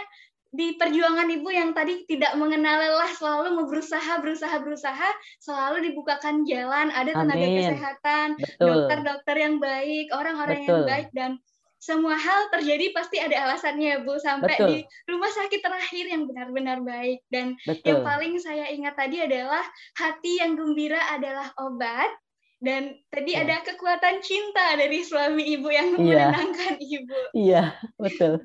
[0.54, 5.10] di perjuangan ibu yang tadi tidak mengenal lelah selalu berusaha berusaha berusaha
[5.44, 7.58] selalu dibukakan jalan ada tenaga Amin.
[7.60, 11.36] kesehatan dokter-dokter yang baik orang-orang yang baik dan
[11.78, 14.68] semua hal terjadi pasti ada alasannya ya Bu sampai Betul.
[14.70, 17.86] di rumah sakit terakhir yang benar-benar baik dan Betul.
[17.86, 19.62] yang paling saya ingat tadi adalah
[19.94, 22.10] hati yang gembira adalah obat
[22.58, 23.46] dan tadi ya.
[23.46, 26.34] ada kekuatan cinta dari suami ibu yang ya.
[26.34, 27.20] menenangkan ibu.
[27.38, 28.42] Iya, betul.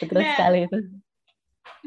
[0.00, 0.78] Betul nah, sekali itu.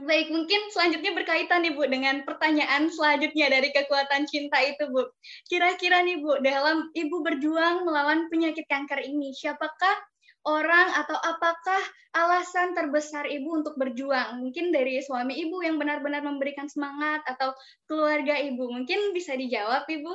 [0.01, 5.03] Baik, mungkin selanjutnya berkaitan nih Bu dengan pertanyaan selanjutnya dari kekuatan cinta itu Bu.
[5.49, 9.97] Kira-kira nih Bu, dalam Ibu berjuang melawan penyakit kanker ini, siapakah
[10.45, 11.81] orang atau apakah
[12.17, 14.41] alasan terbesar ibu untuk berjuang?
[14.41, 17.53] Mungkin dari suami ibu yang benar-benar memberikan semangat atau
[17.85, 18.69] keluarga ibu.
[18.69, 20.13] Mungkin bisa dijawab ibu?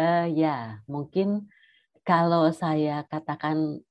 [0.00, 1.50] Uh, ya, mungkin
[2.06, 3.82] kalau saya katakan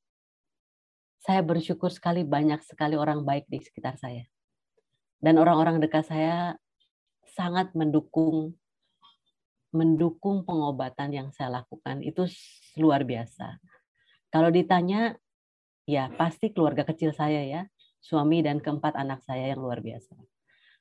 [1.19, 4.23] saya bersyukur sekali banyak sekali orang baik di sekitar saya.
[5.19, 6.55] Dan orang-orang dekat saya
[7.35, 8.55] sangat mendukung
[9.69, 12.25] mendukung pengobatan yang saya lakukan itu
[12.81, 13.61] luar biasa.
[14.33, 15.13] Kalau ditanya
[15.89, 17.61] ya pasti keluarga kecil saya ya,
[17.97, 20.13] suami dan keempat anak saya yang luar biasa.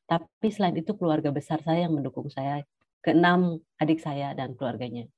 [0.04, 2.60] Tapi selain itu keluarga besar saya yang mendukung saya,
[3.00, 5.08] keenam adik saya dan keluarganya.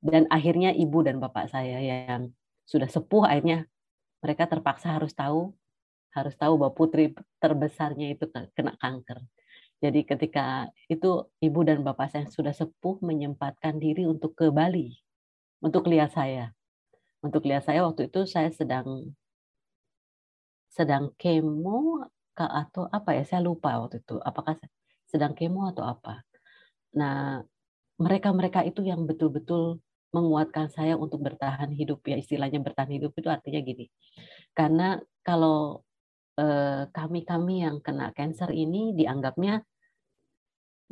[0.00, 2.32] Dan akhirnya ibu dan bapak saya yang
[2.64, 3.68] sudah sepuh akhirnya
[4.24, 5.52] mereka terpaksa harus tahu
[6.16, 8.24] harus tahu bahwa putri terbesarnya itu
[8.56, 9.20] kena kanker.
[9.84, 14.96] Jadi ketika itu ibu dan bapak saya sudah sepuh menyempatkan diri untuk ke Bali
[15.60, 16.56] untuk lihat saya.
[17.20, 19.12] Untuk lihat saya waktu itu saya sedang
[20.76, 22.04] sedang kemo
[22.36, 23.22] atau apa ya?
[23.28, 24.54] Saya lupa waktu itu apakah
[25.08, 26.20] sedang kemo atau apa.
[27.00, 27.40] Nah
[27.96, 29.80] mereka-mereka itu yang betul-betul
[30.12, 33.84] menguatkan saya untuk bertahan hidup ya istilahnya bertahan hidup itu artinya gini.
[34.52, 35.86] Karena kalau
[36.36, 39.64] Eh, kami-kami yang kena cancer ini dianggapnya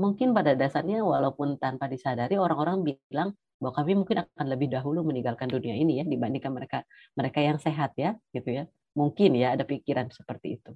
[0.01, 5.53] mungkin pada dasarnya walaupun tanpa disadari orang-orang bilang bahwa kami mungkin akan lebih dahulu meninggalkan
[5.53, 6.79] dunia ini ya dibandingkan mereka
[7.13, 10.73] mereka yang sehat ya gitu ya mungkin ya ada pikiran seperti itu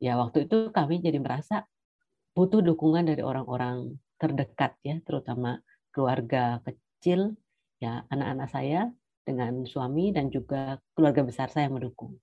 [0.00, 1.64] ya waktu itu kami jadi merasa
[2.36, 5.60] butuh dukungan dari orang-orang terdekat ya terutama
[5.92, 7.36] keluarga kecil
[7.80, 8.80] ya anak-anak saya
[9.24, 12.20] dengan suami dan juga keluarga besar saya mendukung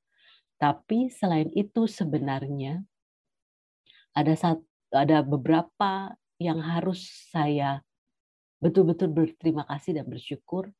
[0.58, 2.82] tapi selain itu sebenarnya
[4.18, 7.86] ada satu, ada beberapa yang harus saya
[8.58, 10.74] betul-betul berterima kasih dan bersyukur,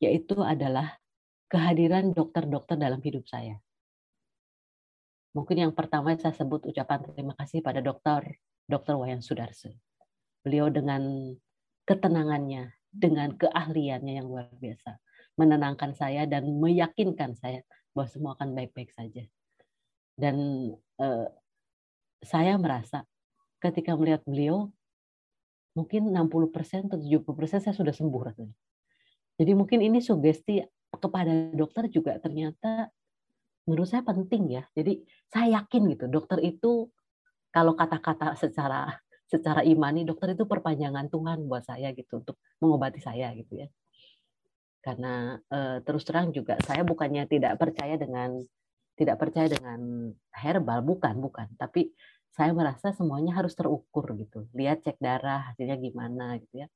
[0.00, 0.96] yaitu adalah
[1.52, 3.60] kehadiran dokter-dokter dalam hidup saya.
[5.38, 8.98] Mungkin yang pertama saya sebut ucapan terima kasih pada dokter Dr.
[8.98, 9.78] Wayan Sudarse.
[10.42, 11.30] Beliau dengan
[11.86, 14.98] ketenangannya, dengan keahliannya yang luar biasa,
[15.38, 17.62] menenangkan saya dan meyakinkan saya
[17.94, 19.22] bahwa semua akan baik-baik saja.
[20.18, 20.36] Dan
[20.74, 21.28] eh,
[22.18, 23.06] saya merasa
[23.62, 24.74] ketika melihat beliau,
[25.78, 28.56] mungkin 60% atau 70% saya sudah sembuh rasanya.
[29.38, 32.90] Jadi mungkin ini sugesti kepada dokter juga ternyata
[33.68, 34.64] menurut saya penting ya.
[34.72, 36.88] Jadi saya yakin gitu, dokter itu
[37.52, 38.88] kalau kata-kata secara
[39.28, 43.68] secara imani dokter itu perpanjangan Tuhan buat saya gitu untuk mengobati saya gitu ya.
[44.80, 48.40] Karena uh, terus terang juga saya bukannya tidak percaya dengan
[48.96, 51.52] tidak percaya dengan herbal bukan bukan.
[51.60, 51.92] Tapi
[52.32, 54.48] saya merasa semuanya harus terukur gitu.
[54.56, 56.68] Lihat cek darah hasilnya gimana gitu ya.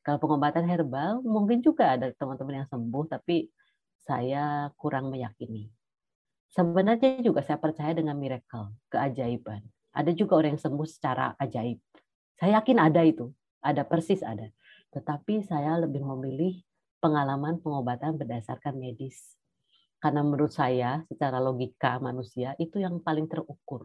[0.00, 3.52] Kalau pengobatan herbal mungkin juga ada teman-teman yang sembuh tapi
[4.00, 5.68] saya kurang meyakini
[6.54, 9.62] sebenarnya juga saya percaya dengan miracle keajaiban.
[9.90, 11.78] Ada juga orang yang sembuh secara ajaib.
[12.38, 13.30] Saya yakin ada itu.
[13.60, 14.48] Ada persis ada.
[14.94, 16.62] Tetapi saya lebih memilih
[17.02, 19.36] pengalaman pengobatan berdasarkan medis.
[20.00, 23.84] Karena menurut saya, secara logika manusia, itu yang paling terukur.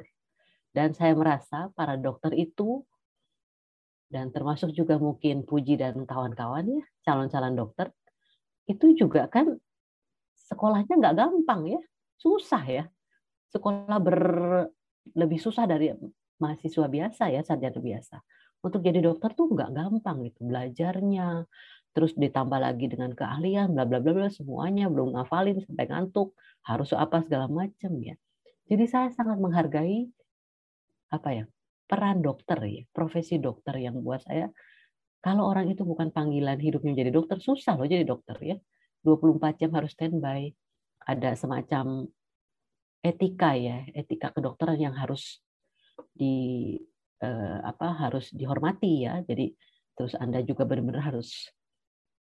[0.71, 2.88] Dan saya merasa para dokter itu,
[4.08, 7.91] dan termasuk juga mungkin Puji dan kawan-kawan ya, calon-calon dokter,
[8.71, 9.60] itu juga kan
[10.47, 11.82] sekolahnya nggak gampang ya,
[12.17, 12.84] susah ya.
[13.51, 14.19] Sekolah ber
[15.13, 15.93] lebih susah dari
[16.41, 18.17] mahasiswa biasa ya, sarjana biasa.
[18.65, 21.45] Untuk jadi dokter tuh nggak gampang gitu, belajarnya,
[21.95, 26.34] terus ditambah lagi dengan keahlian bla bla bla bla semuanya belum ngafalin sampai ngantuk.
[26.65, 28.17] Harus apa segala macam ya.
[28.65, 30.10] Jadi saya sangat menghargai
[31.13, 31.45] apa ya
[31.86, 34.49] peran dokter ya profesi dokter yang buat saya.
[35.21, 38.58] Kalau orang itu bukan panggilan hidupnya jadi dokter susah loh jadi dokter ya.
[39.06, 40.49] 24 jam harus standby
[41.05, 42.09] ada semacam
[43.05, 45.41] etika ya etika kedokteran yang harus
[46.11, 46.75] di
[47.21, 49.53] eh, apa harus dihormati ya jadi
[49.95, 51.53] terus anda juga benar-benar harus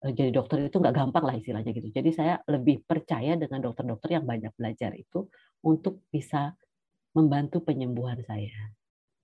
[0.05, 1.89] Eh, jadi dokter itu nggak gampang lah istilahnya gitu.
[1.89, 5.25] Jadi saya lebih percaya dengan dokter-dokter yang banyak belajar itu
[5.65, 6.53] untuk bisa
[7.17, 8.75] membantu penyembuhan saya.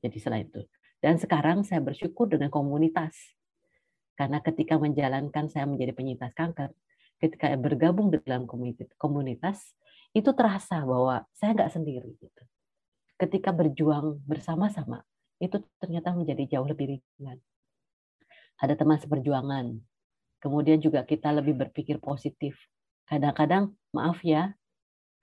[0.02, 0.66] Jadi selain itu.
[0.98, 3.14] Dan sekarang saya bersyukur dengan komunitas.
[4.18, 6.74] Karena ketika menjalankan saya menjadi penyintas kanker,
[7.22, 8.50] ketika bergabung dalam
[8.98, 9.62] komunitas,
[10.12, 12.18] itu terasa bahwa saya nggak sendiri.
[12.18, 12.44] Gitu.
[13.16, 15.06] Ketika berjuang bersama-sama,
[15.38, 17.38] itu ternyata menjadi jauh lebih ringan.
[18.62, 19.78] Ada teman seperjuangan,
[20.42, 22.58] Kemudian juga kita lebih berpikir positif.
[23.06, 24.58] Kadang-kadang, maaf ya,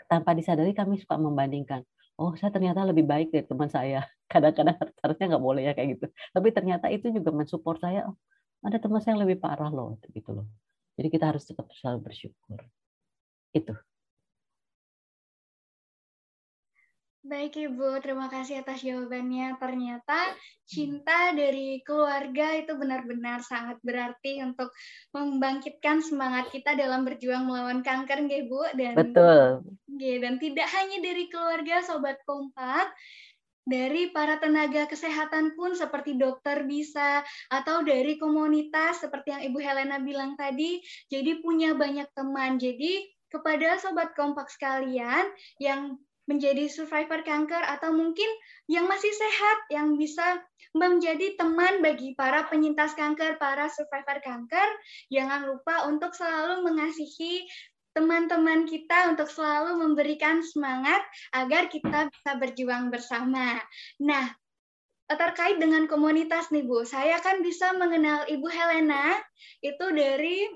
[0.06, 1.82] tanpa disadari kami suka membandingkan.
[2.14, 4.06] Oh, saya ternyata lebih baik dari teman saya.
[4.32, 6.06] Kadang-kadang harusnya nggak boleh ya kayak gitu.
[6.30, 8.06] Tapi ternyata itu juga mensupport saya.
[8.06, 8.14] Oh,
[8.62, 10.46] ada teman saya yang lebih parah loh, gitu loh.
[10.98, 12.58] Jadi kita harus tetap selalu bersyukur.
[13.54, 13.78] Itu.
[17.28, 19.60] Baik Ibu, terima kasih atas jawabannya.
[19.60, 20.32] Ternyata
[20.64, 24.72] cinta dari keluarga itu benar-benar sangat berarti untuk
[25.12, 28.64] membangkitkan semangat kita dalam berjuang melawan kanker, nggih Bu.
[28.72, 29.60] Dan Betul.
[29.92, 32.96] Nggih, dan tidak hanya dari keluarga Sobat Kompak,
[33.68, 37.20] dari para tenaga kesehatan pun seperti dokter bisa
[37.52, 40.80] atau dari komunitas seperti yang Ibu Helena bilang tadi,
[41.12, 42.56] jadi punya banyak teman.
[42.56, 45.28] Jadi kepada sobat kompak sekalian
[45.60, 48.28] yang menjadi survivor kanker atau mungkin
[48.68, 50.44] yang masih sehat yang bisa
[50.76, 54.68] menjadi teman bagi para penyintas kanker, para survivor kanker.
[55.08, 57.48] Jangan lupa untuk selalu mengasihi
[57.98, 61.02] teman-teman kita untuk selalu memberikan semangat
[61.34, 63.58] agar kita bisa berjuang bersama.
[63.98, 64.30] Nah,
[65.10, 69.18] terkait dengan komunitas nih Bu, saya kan bisa mengenal Ibu Helena
[69.66, 70.46] itu dari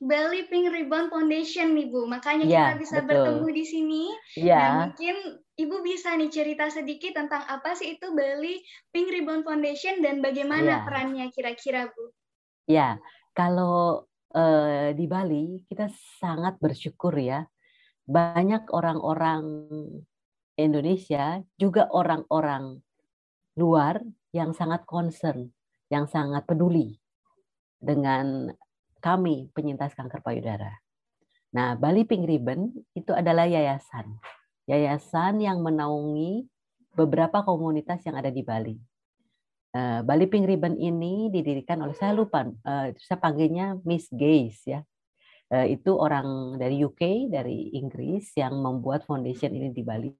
[0.00, 2.08] Bali Pink Ribbon Foundation nih Bu.
[2.08, 3.08] Makanya ya, kita bisa betul.
[3.12, 4.04] bertemu di sini.
[4.40, 4.56] Ya.
[4.56, 5.16] Nah, mungkin
[5.54, 8.56] Ibu bisa nih cerita sedikit tentang apa sih itu Bali
[8.88, 10.84] Pink Ribbon Foundation dan bagaimana ya.
[10.88, 12.08] perannya kira-kira Bu?
[12.64, 12.96] Ya,
[13.36, 15.88] kalau uh, di Bali kita
[16.20, 17.46] sangat bersyukur ya.
[18.04, 19.44] Banyak orang-orang
[20.60, 22.78] Indonesia juga orang-orang
[23.56, 24.02] luar
[24.34, 25.48] yang sangat concern,
[25.88, 26.98] yang sangat peduli
[27.80, 28.50] dengan
[29.00, 30.84] kami penyintas kanker payudara.
[31.54, 34.18] Nah, Bali Pink Ribbon itu adalah yayasan.
[34.66, 36.50] Yayasan yang menaungi
[36.98, 38.74] beberapa komunitas yang ada di Bali.
[39.74, 44.80] Uh, Bali Pink Ribbon ini didirikan oleh saya lupa, uh, saya panggilnya Miss Gaze ya.
[45.50, 50.14] Uh, itu orang dari UK, dari Inggris yang membuat foundation ini di Bali.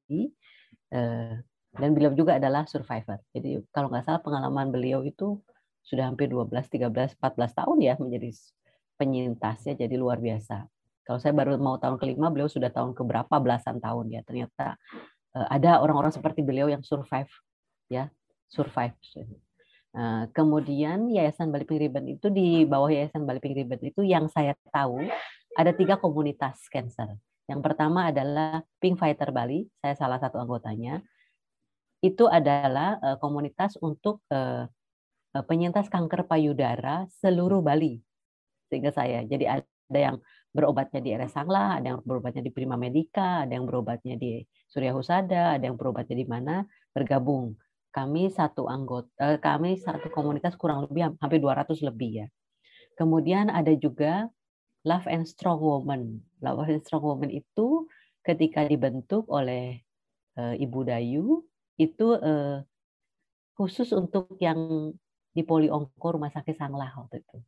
[1.74, 3.18] Dan beliau juga adalah survivor.
[3.34, 5.42] Jadi kalau nggak salah pengalaman beliau itu
[5.82, 7.18] sudah hampir 12, 13, 14
[7.50, 8.30] tahun ya menjadi
[8.96, 10.64] penyintasnya jadi luar biasa.
[11.04, 14.24] Kalau saya baru mau tahun kelima, beliau sudah tahun keberapa belasan tahun ya.
[14.24, 14.80] Ternyata
[15.36, 17.28] eh, ada orang-orang seperti beliau yang survive
[17.92, 18.08] ya,
[18.48, 18.96] survive.
[20.34, 24.58] Kemudian Yayasan Bali Pink Ribbon itu di bawah Yayasan Bali Pink Ribbon itu yang saya
[24.74, 24.98] tahu
[25.54, 27.14] ada tiga komunitas cancer.
[27.46, 30.98] Yang pertama adalah Pink Fighter Bali, saya salah satu anggotanya.
[32.02, 34.26] Itu adalah komunitas untuk
[35.30, 38.02] penyintas kanker payudara seluruh Bali
[38.66, 40.16] sehingga saya jadi ada yang
[40.50, 44.90] berobatnya di RS Sangla, ada yang berobatnya di Prima Medica, ada yang berobatnya di Surya
[44.90, 47.54] Husada, ada yang berobatnya di mana bergabung.
[47.94, 52.28] Kami satu anggota, eh, kami satu komunitas kurang lebih hampir 200 lebih ya.
[52.98, 54.26] Kemudian ada juga
[54.82, 56.18] Love and Strong Woman.
[56.42, 57.86] Love and Strong Woman itu
[58.26, 59.80] ketika dibentuk oleh
[60.36, 61.46] uh, Ibu Dayu
[61.78, 62.60] itu uh,
[63.54, 64.90] khusus untuk yang
[65.34, 67.38] di Poliongko Rumah Sakit Sanglah waktu itu.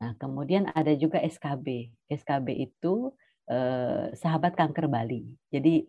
[0.00, 1.92] Nah, kemudian ada juga SKB.
[2.08, 3.12] SKB itu
[3.48, 5.36] eh, sahabat kanker Bali.
[5.52, 5.84] Jadi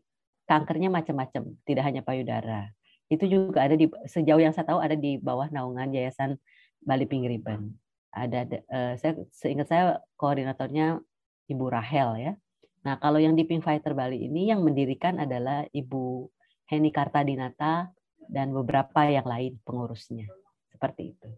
[0.47, 2.71] kankernya macam-macam, tidak hanya payudara.
[3.12, 6.39] Itu juga ada di sejauh yang saya tahu ada di bawah naungan Yayasan
[6.80, 7.76] Bali Pink Ribbon.
[8.15, 11.04] Ada eh, saya seingat saya koordinatornya
[11.52, 12.34] Ibu Rahel ya.
[12.82, 16.32] Nah, kalau yang di Pink Fighter Bali ini yang mendirikan adalah Ibu
[16.71, 17.91] Heni Kartadinata
[18.32, 20.26] dan beberapa yang lain pengurusnya.
[20.71, 21.30] Seperti itu.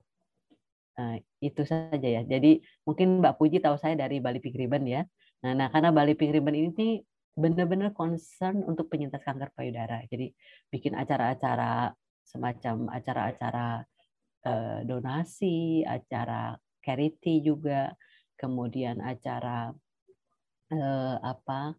[0.94, 2.22] Nah, itu saja ya.
[2.22, 5.04] Jadi mungkin Mbak Puji tahu saya dari Bali Pink Ribbon ya.
[5.42, 7.02] Nah, nah karena Bali Pink Ribbon ini
[7.34, 10.06] benar-benar concern untuk penyintas kanker payudara.
[10.06, 10.30] Jadi
[10.70, 11.90] bikin acara-acara
[12.24, 13.68] semacam acara-acara
[14.46, 17.94] eh, donasi, acara charity juga,
[18.38, 19.74] kemudian acara
[20.70, 21.74] eh, apa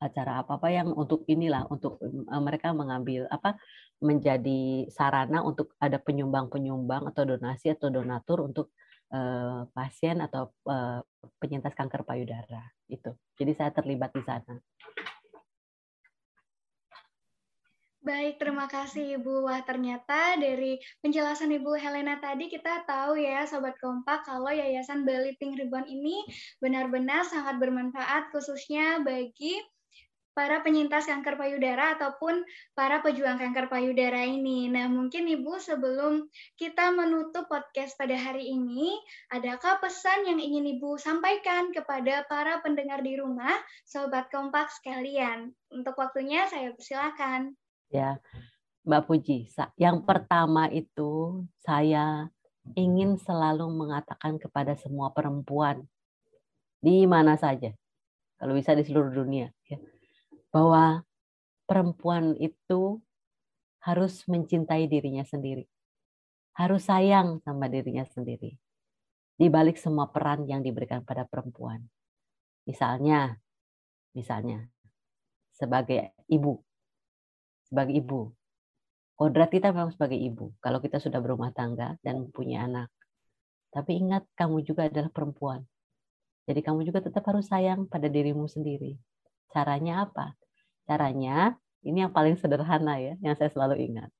[0.00, 3.60] acara apa-apa yang untuk inilah untuk eh, mereka mengambil apa
[4.00, 8.72] menjadi sarana untuk ada penyumbang-penyumbang atau donasi atau donatur untuk
[9.10, 11.02] uh, pasien atau uh,
[11.38, 13.14] penyintas kanker payudara itu.
[13.38, 14.58] Jadi saya terlibat di sana.
[18.00, 19.44] Baik, terima kasih Ibu.
[19.44, 25.36] Wah, ternyata dari penjelasan Ibu Helena tadi kita tahu ya, Sobat Kompak, kalau Yayasan Bali
[25.36, 26.24] Pink Ribbon ini
[26.64, 29.60] benar-benar sangat bermanfaat khususnya bagi
[30.32, 34.70] para penyintas kanker payudara ataupun para pejuang kanker payudara ini.
[34.70, 38.94] Nah, mungkin Ibu sebelum kita menutup podcast pada hari ini,
[39.34, 45.50] adakah pesan yang ingin Ibu sampaikan kepada para pendengar di rumah, sobat kompak sekalian?
[45.70, 47.54] Untuk waktunya saya persilakan.
[47.90, 48.22] Ya,
[48.86, 52.30] Mbak Puji, yang pertama itu saya
[52.78, 55.84] ingin selalu mengatakan kepada semua perempuan
[56.80, 57.76] di mana saja,
[58.40, 59.76] kalau bisa di seluruh dunia, ya,
[60.50, 61.06] bahwa
[61.66, 62.98] perempuan itu
[63.80, 65.64] harus mencintai dirinya sendiri.
[66.58, 68.58] Harus sayang sama dirinya sendiri.
[69.40, 71.80] Di balik semua peran yang diberikan pada perempuan.
[72.68, 73.40] Misalnya,
[74.12, 74.68] misalnya
[75.56, 76.60] sebagai ibu.
[77.64, 78.20] Sebagai ibu.
[79.16, 80.52] Kodrat kita memang sebagai ibu.
[80.60, 82.88] Kalau kita sudah berumah tangga dan mempunyai anak.
[83.70, 85.62] Tapi ingat, kamu juga adalah perempuan.
[86.50, 88.98] Jadi kamu juga tetap harus sayang pada dirimu sendiri.
[89.52, 90.34] Caranya apa?
[90.90, 91.54] Caranya,
[91.86, 94.10] ini yang paling sederhana ya, yang saya selalu ingat.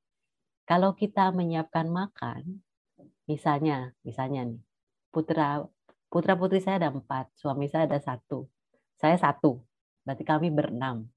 [0.71, 2.63] Kalau kita menyiapkan makan,
[3.27, 4.63] misalnya, misalnya nih,
[5.11, 5.67] putra
[6.07, 8.47] putra putri saya ada empat, suami saya ada satu,
[9.03, 9.59] saya satu,
[10.07, 11.11] berarti kami berenam.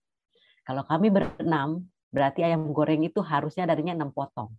[0.65, 4.49] Kalau kami berenam, berarti ayam goreng itu harusnya darinya enam potong,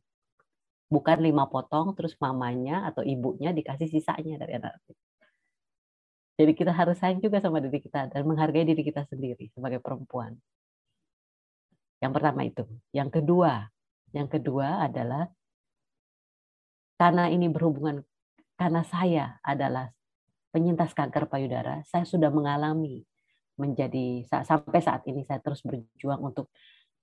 [0.87, 4.79] bukan lima potong, terus mamanya atau ibunya dikasih sisanya dari anak.
[6.39, 10.39] Jadi kita harus sayang juga sama diri kita dan menghargai diri kita sendiri sebagai perempuan.
[12.05, 12.69] Yang pertama itu.
[12.93, 13.73] Yang kedua,
[14.13, 15.33] yang kedua adalah
[17.01, 18.05] karena ini berhubungan
[18.61, 19.89] karena saya adalah
[20.53, 23.03] penyintas kanker payudara, saya sudah mengalami
[23.57, 26.53] menjadi sampai saat ini saya terus berjuang untuk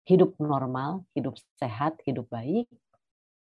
[0.05, 2.69] hidup normal, hidup sehat, hidup baik.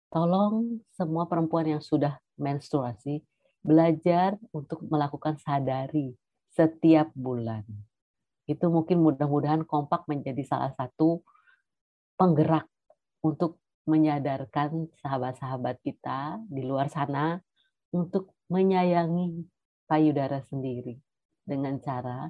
[0.08, 3.22] Tolong semua perempuan yang sudah menstruasi
[3.60, 6.16] belajar untuk melakukan sadari
[6.52, 7.64] setiap bulan.
[8.50, 11.24] Itu mungkin mudah-mudahan kompak menjadi salah satu
[12.22, 12.70] penggerak
[13.26, 13.58] untuk
[13.90, 17.42] menyadarkan sahabat-sahabat kita di luar sana
[17.90, 19.42] untuk menyayangi
[19.90, 21.02] payudara sendiri
[21.42, 22.30] dengan cara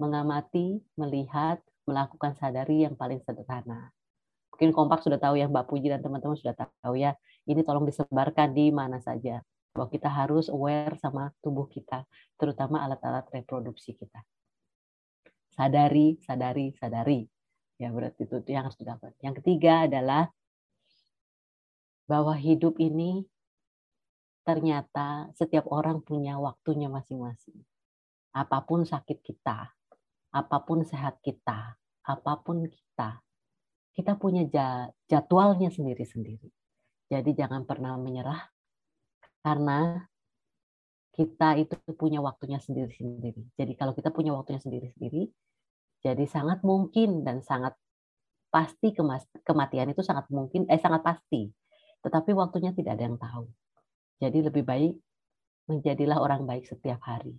[0.00, 3.92] mengamati, melihat, melakukan sadari yang paling sederhana.
[4.56, 7.12] Mungkin kompak sudah tahu ya Mbak Puji dan teman-teman sudah tahu ya.
[7.44, 9.44] Ini tolong disebarkan di mana saja.
[9.76, 12.02] Bahwa kita harus aware sama tubuh kita,
[12.40, 14.24] terutama alat-alat reproduksi kita.
[15.52, 17.37] Sadari, sadari, sadari.
[17.78, 19.14] Ya berarti itu yang harus dilakukan.
[19.22, 20.34] Yang ketiga adalah
[22.10, 23.22] bahwa hidup ini
[24.42, 27.54] ternyata setiap orang punya waktunya masing-masing.
[28.34, 29.70] Apa pun sakit kita,
[30.34, 33.22] apa pun sehat kita, apa pun kita,
[33.94, 34.42] kita punya
[35.06, 36.48] jadwalnya sendiri-sendiri.
[37.08, 38.40] Jadi jangan pernah menyerah
[39.44, 40.08] karena
[41.12, 43.52] kita itu punya waktunya sendiri-sendiri.
[43.58, 45.28] Jadi kalau kita punya waktunya sendiri-sendiri,
[45.98, 47.74] jadi sangat mungkin dan sangat
[48.48, 48.94] pasti
[49.44, 51.50] kematian itu sangat mungkin, eh sangat pasti.
[52.00, 53.44] Tetapi waktunya tidak ada yang tahu.
[54.22, 54.94] Jadi lebih baik
[55.68, 57.34] menjadilah orang baik setiap hari.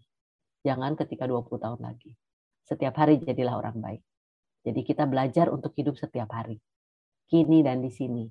[0.62, 2.14] Jangan ketika 20 tahun lagi.
[2.68, 4.04] Setiap hari jadilah orang baik.
[4.62, 6.60] Jadi kita belajar untuk hidup setiap hari.
[7.26, 8.28] Kini dan di sini.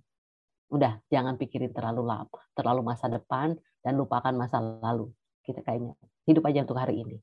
[0.68, 5.08] Udah, jangan pikirin terlalu lama, terlalu masa depan dan lupakan masa lalu.
[5.40, 5.96] Kita kayaknya
[6.28, 7.16] hidup aja untuk hari ini.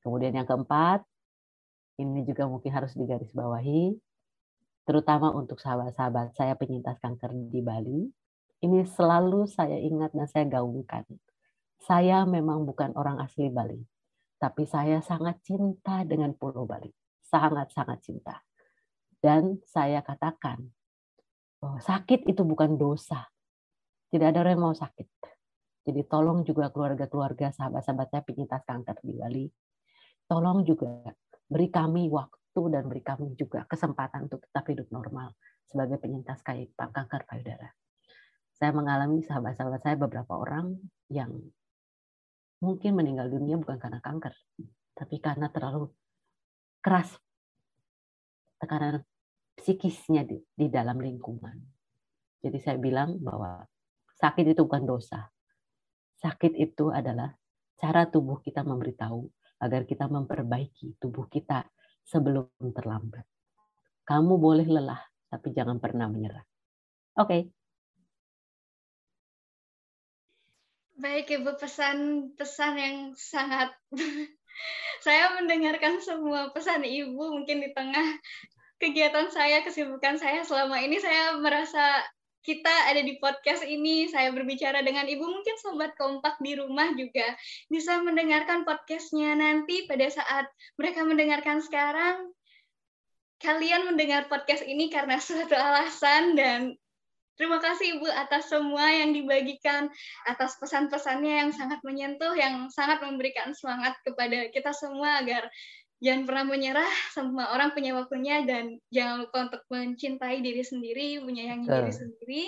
[0.00, 1.04] Kemudian yang keempat,
[2.00, 3.92] ini juga mungkin harus digarisbawahi,
[4.88, 8.08] terutama untuk sahabat-sahabat saya penyintas kanker di Bali,
[8.64, 11.04] ini selalu saya ingat dan saya gaungkan.
[11.80, 13.80] Saya memang bukan orang asli Bali,
[14.40, 16.88] tapi saya sangat cinta dengan Pulau Bali.
[17.20, 18.40] Sangat-sangat cinta.
[19.20, 20.64] Dan saya katakan,
[21.60, 23.28] bahwa sakit itu bukan dosa.
[24.08, 25.06] Tidak ada orang yang mau sakit.
[25.84, 29.46] Jadi tolong juga keluarga-keluarga, sahabat-sahabat saya penyintas kanker di Bali,
[30.26, 30.88] tolong juga
[31.50, 35.34] beri kami waktu dan beri kami juga kesempatan untuk tetap hidup normal
[35.66, 37.74] sebagai penyintas kanker payudara
[38.60, 40.76] saya mengalami sahabat-sahabat saya beberapa orang
[41.08, 41.32] yang
[42.60, 44.36] mungkin meninggal dunia bukan karena kanker,
[44.92, 45.88] tapi karena terlalu
[46.84, 47.16] keras
[48.60, 49.00] tekanan
[49.56, 51.56] psikisnya di, di dalam lingkungan.
[52.44, 53.64] Jadi saya bilang bahwa
[54.20, 55.32] sakit itu bukan dosa.
[56.20, 57.32] Sakit itu adalah
[57.80, 59.24] cara tubuh kita memberitahu
[59.60, 61.68] agar kita memperbaiki tubuh kita
[62.02, 63.24] sebelum terlambat.
[64.08, 66.42] Kamu boleh lelah, tapi jangan pernah menyerah.
[67.20, 67.42] Oke, okay.
[71.00, 73.72] Baik Ibu pesan-pesan yang sangat
[75.06, 78.20] saya mendengarkan semua pesan Ibu mungkin di tengah
[78.76, 82.04] kegiatan saya, kesibukan saya selama ini saya merasa
[82.40, 87.36] kita ada di podcast ini, saya berbicara dengan Ibu, mungkin Sobat Kompak di rumah juga
[87.68, 90.48] bisa mendengarkan podcastnya nanti pada saat
[90.80, 92.32] mereka mendengarkan sekarang,
[93.40, 96.60] kalian mendengar podcast ini karena suatu alasan dan
[97.40, 99.88] Terima kasih Ibu atas semua yang dibagikan,
[100.28, 105.48] atas pesan-pesannya yang sangat menyentuh, yang sangat memberikan semangat kepada kita semua agar
[106.00, 111.68] jangan pernah menyerah, semua orang punya waktunya dan jangan lupa untuk mencintai diri sendiri, menyayangi
[111.68, 111.76] Betul.
[111.76, 112.42] diri sendiri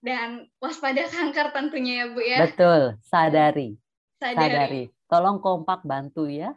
[0.00, 0.28] dan
[0.58, 2.38] waspada kanker tentunya ya Bu ya.
[2.48, 3.76] Betul, sadari.
[4.18, 4.40] Sadari.
[4.40, 4.82] sadari.
[5.08, 6.56] Tolong kompak bantu ya.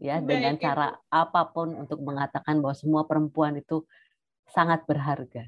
[0.00, 3.84] Ya, Baik, dengan cara apa pun untuk mengatakan bahwa semua perempuan itu
[4.48, 5.44] sangat berharga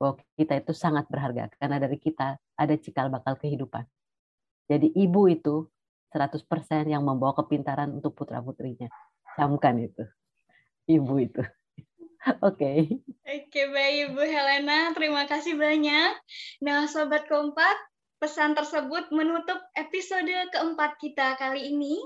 [0.00, 3.84] bahwa kita itu sangat berharga karena dari kita ada cikal bakal kehidupan.
[4.64, 5.68] Jadi ibu itu
[6.08, 8.88] 100% yang membawa kepintaran untuk putra-putrinya.
[9.40, 10.04] Camkan itu.
[10.84, 11.40] Ibu itu.
[12.44, 12.60] Oke.
[12.60, 12.78] Okay.
[13.24, 14.92] Oke, baik Ibu Helena.
[14.92, 16.12] Terima kasih banyak.
[16.60, 17.72] Nah, Sobat Kompak,
[18.20, 21.96] pesan tersebut menutup episode keempat kita kali ini.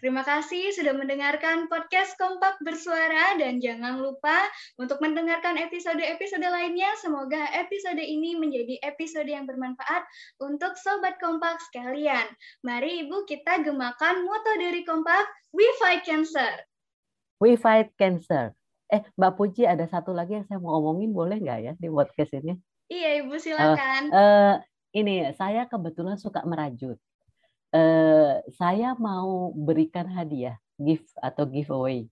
[0.00, 4.48] Terima kasih sudah mendengarkan podcast Kompak Bersuara dan jangan lupa
[4.80, 6.88] untuk mendengarkan episode-episode lainnya.
[6.96, 10.08] Semoga episode ini menjadi episode yang bermanfaat
[10.40, 12.24] untuk Sobat Kompak sekalian.
[12.64, 16.69] Mari Ibu kita gemakan moto dari Kompak, We Fight Cancer.
[17.40, 18.52] We Fight Cancer.
[18.92, 22.36] Eh, Mbak Puji ada satu lagi yang saya mau omongin, boleh nggak ya di podcast
[22.36, 22.60] ini?
[22.92, 24.02] Iya, Ibu silakan.
[24.12, 24.54] Uh, uh,
[24.92, 27.00] ini saya kebetulan suka merajut.
[27.72, 32.10] uh, saya mau berikan hadiah, gift atau giveaway.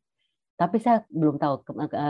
[0.56, 1.66] Tapi saya belum tahu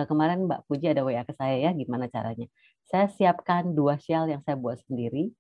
[0.08, 2.46] kemarin Mbak Puji ada WA ke saya ya gimana caranya.
[2.86, 5.32] Saya siapkan dua shell yang saya buat sendiri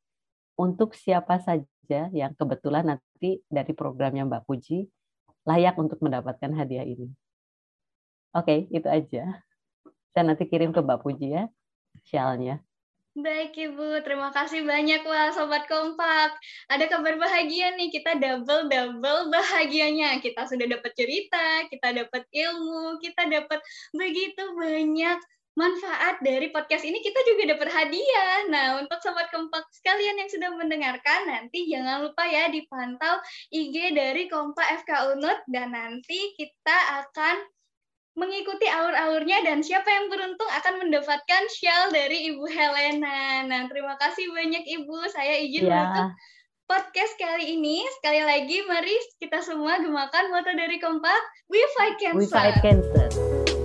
[0.58, 4.88] untuk siapa saja yang kebetulan nanti dari programnya Mbak Puji
[5.46, 7.08] layak untuk mendapatkan hadiah ini.
[8.36, 9.40] Oke, okay, itu aja.
[10.12, 11.48] Saya nanti kirim ke Mbak Puji ya,
[12.04, 12.60] shellnya.
[13.18, 16.38] Baik Ibu, terima kasih banyak wah Sobat Kompak.
[16.70, 20.22] Ada kabar bahagia nih, kita double-double bahagianya.
[20.22, 23.58] Kita sudah dapat cerita, kita dapat ilmu, kita dapat
[23.90, 25.18] begitu banyak
[25.58, 28.46] manfaat dari podcast ini kita juga dapat hadiah.
[28.46, 33.18] Nah, untuk sobat kompak sekalian yang sudah mendengarkan, nanti jangan lupa ya dipantau
[33.50, 37.42] IG dari Kompak FK Unut dan nanti kita akan
[38.18, 43.46] mengikuti alur-alurnya dan siapa yang beruntung akan mendapatkan shell dari Ibu Helena.
[43.46, 45.06] Nah, terima kasih banyak Ibu.
[45.14, 45.86] Saya izin ya.
[45.86, 46.10] menutup
[46.66, 47.86] podcast kali ini.
[48.02, 48.92] Sekali lagi, mari
[49.22, 52.18] kita semua gemakan moto dari Kompak, We Fight Cancer.
[52.18, 53.57] We Fight Cancer.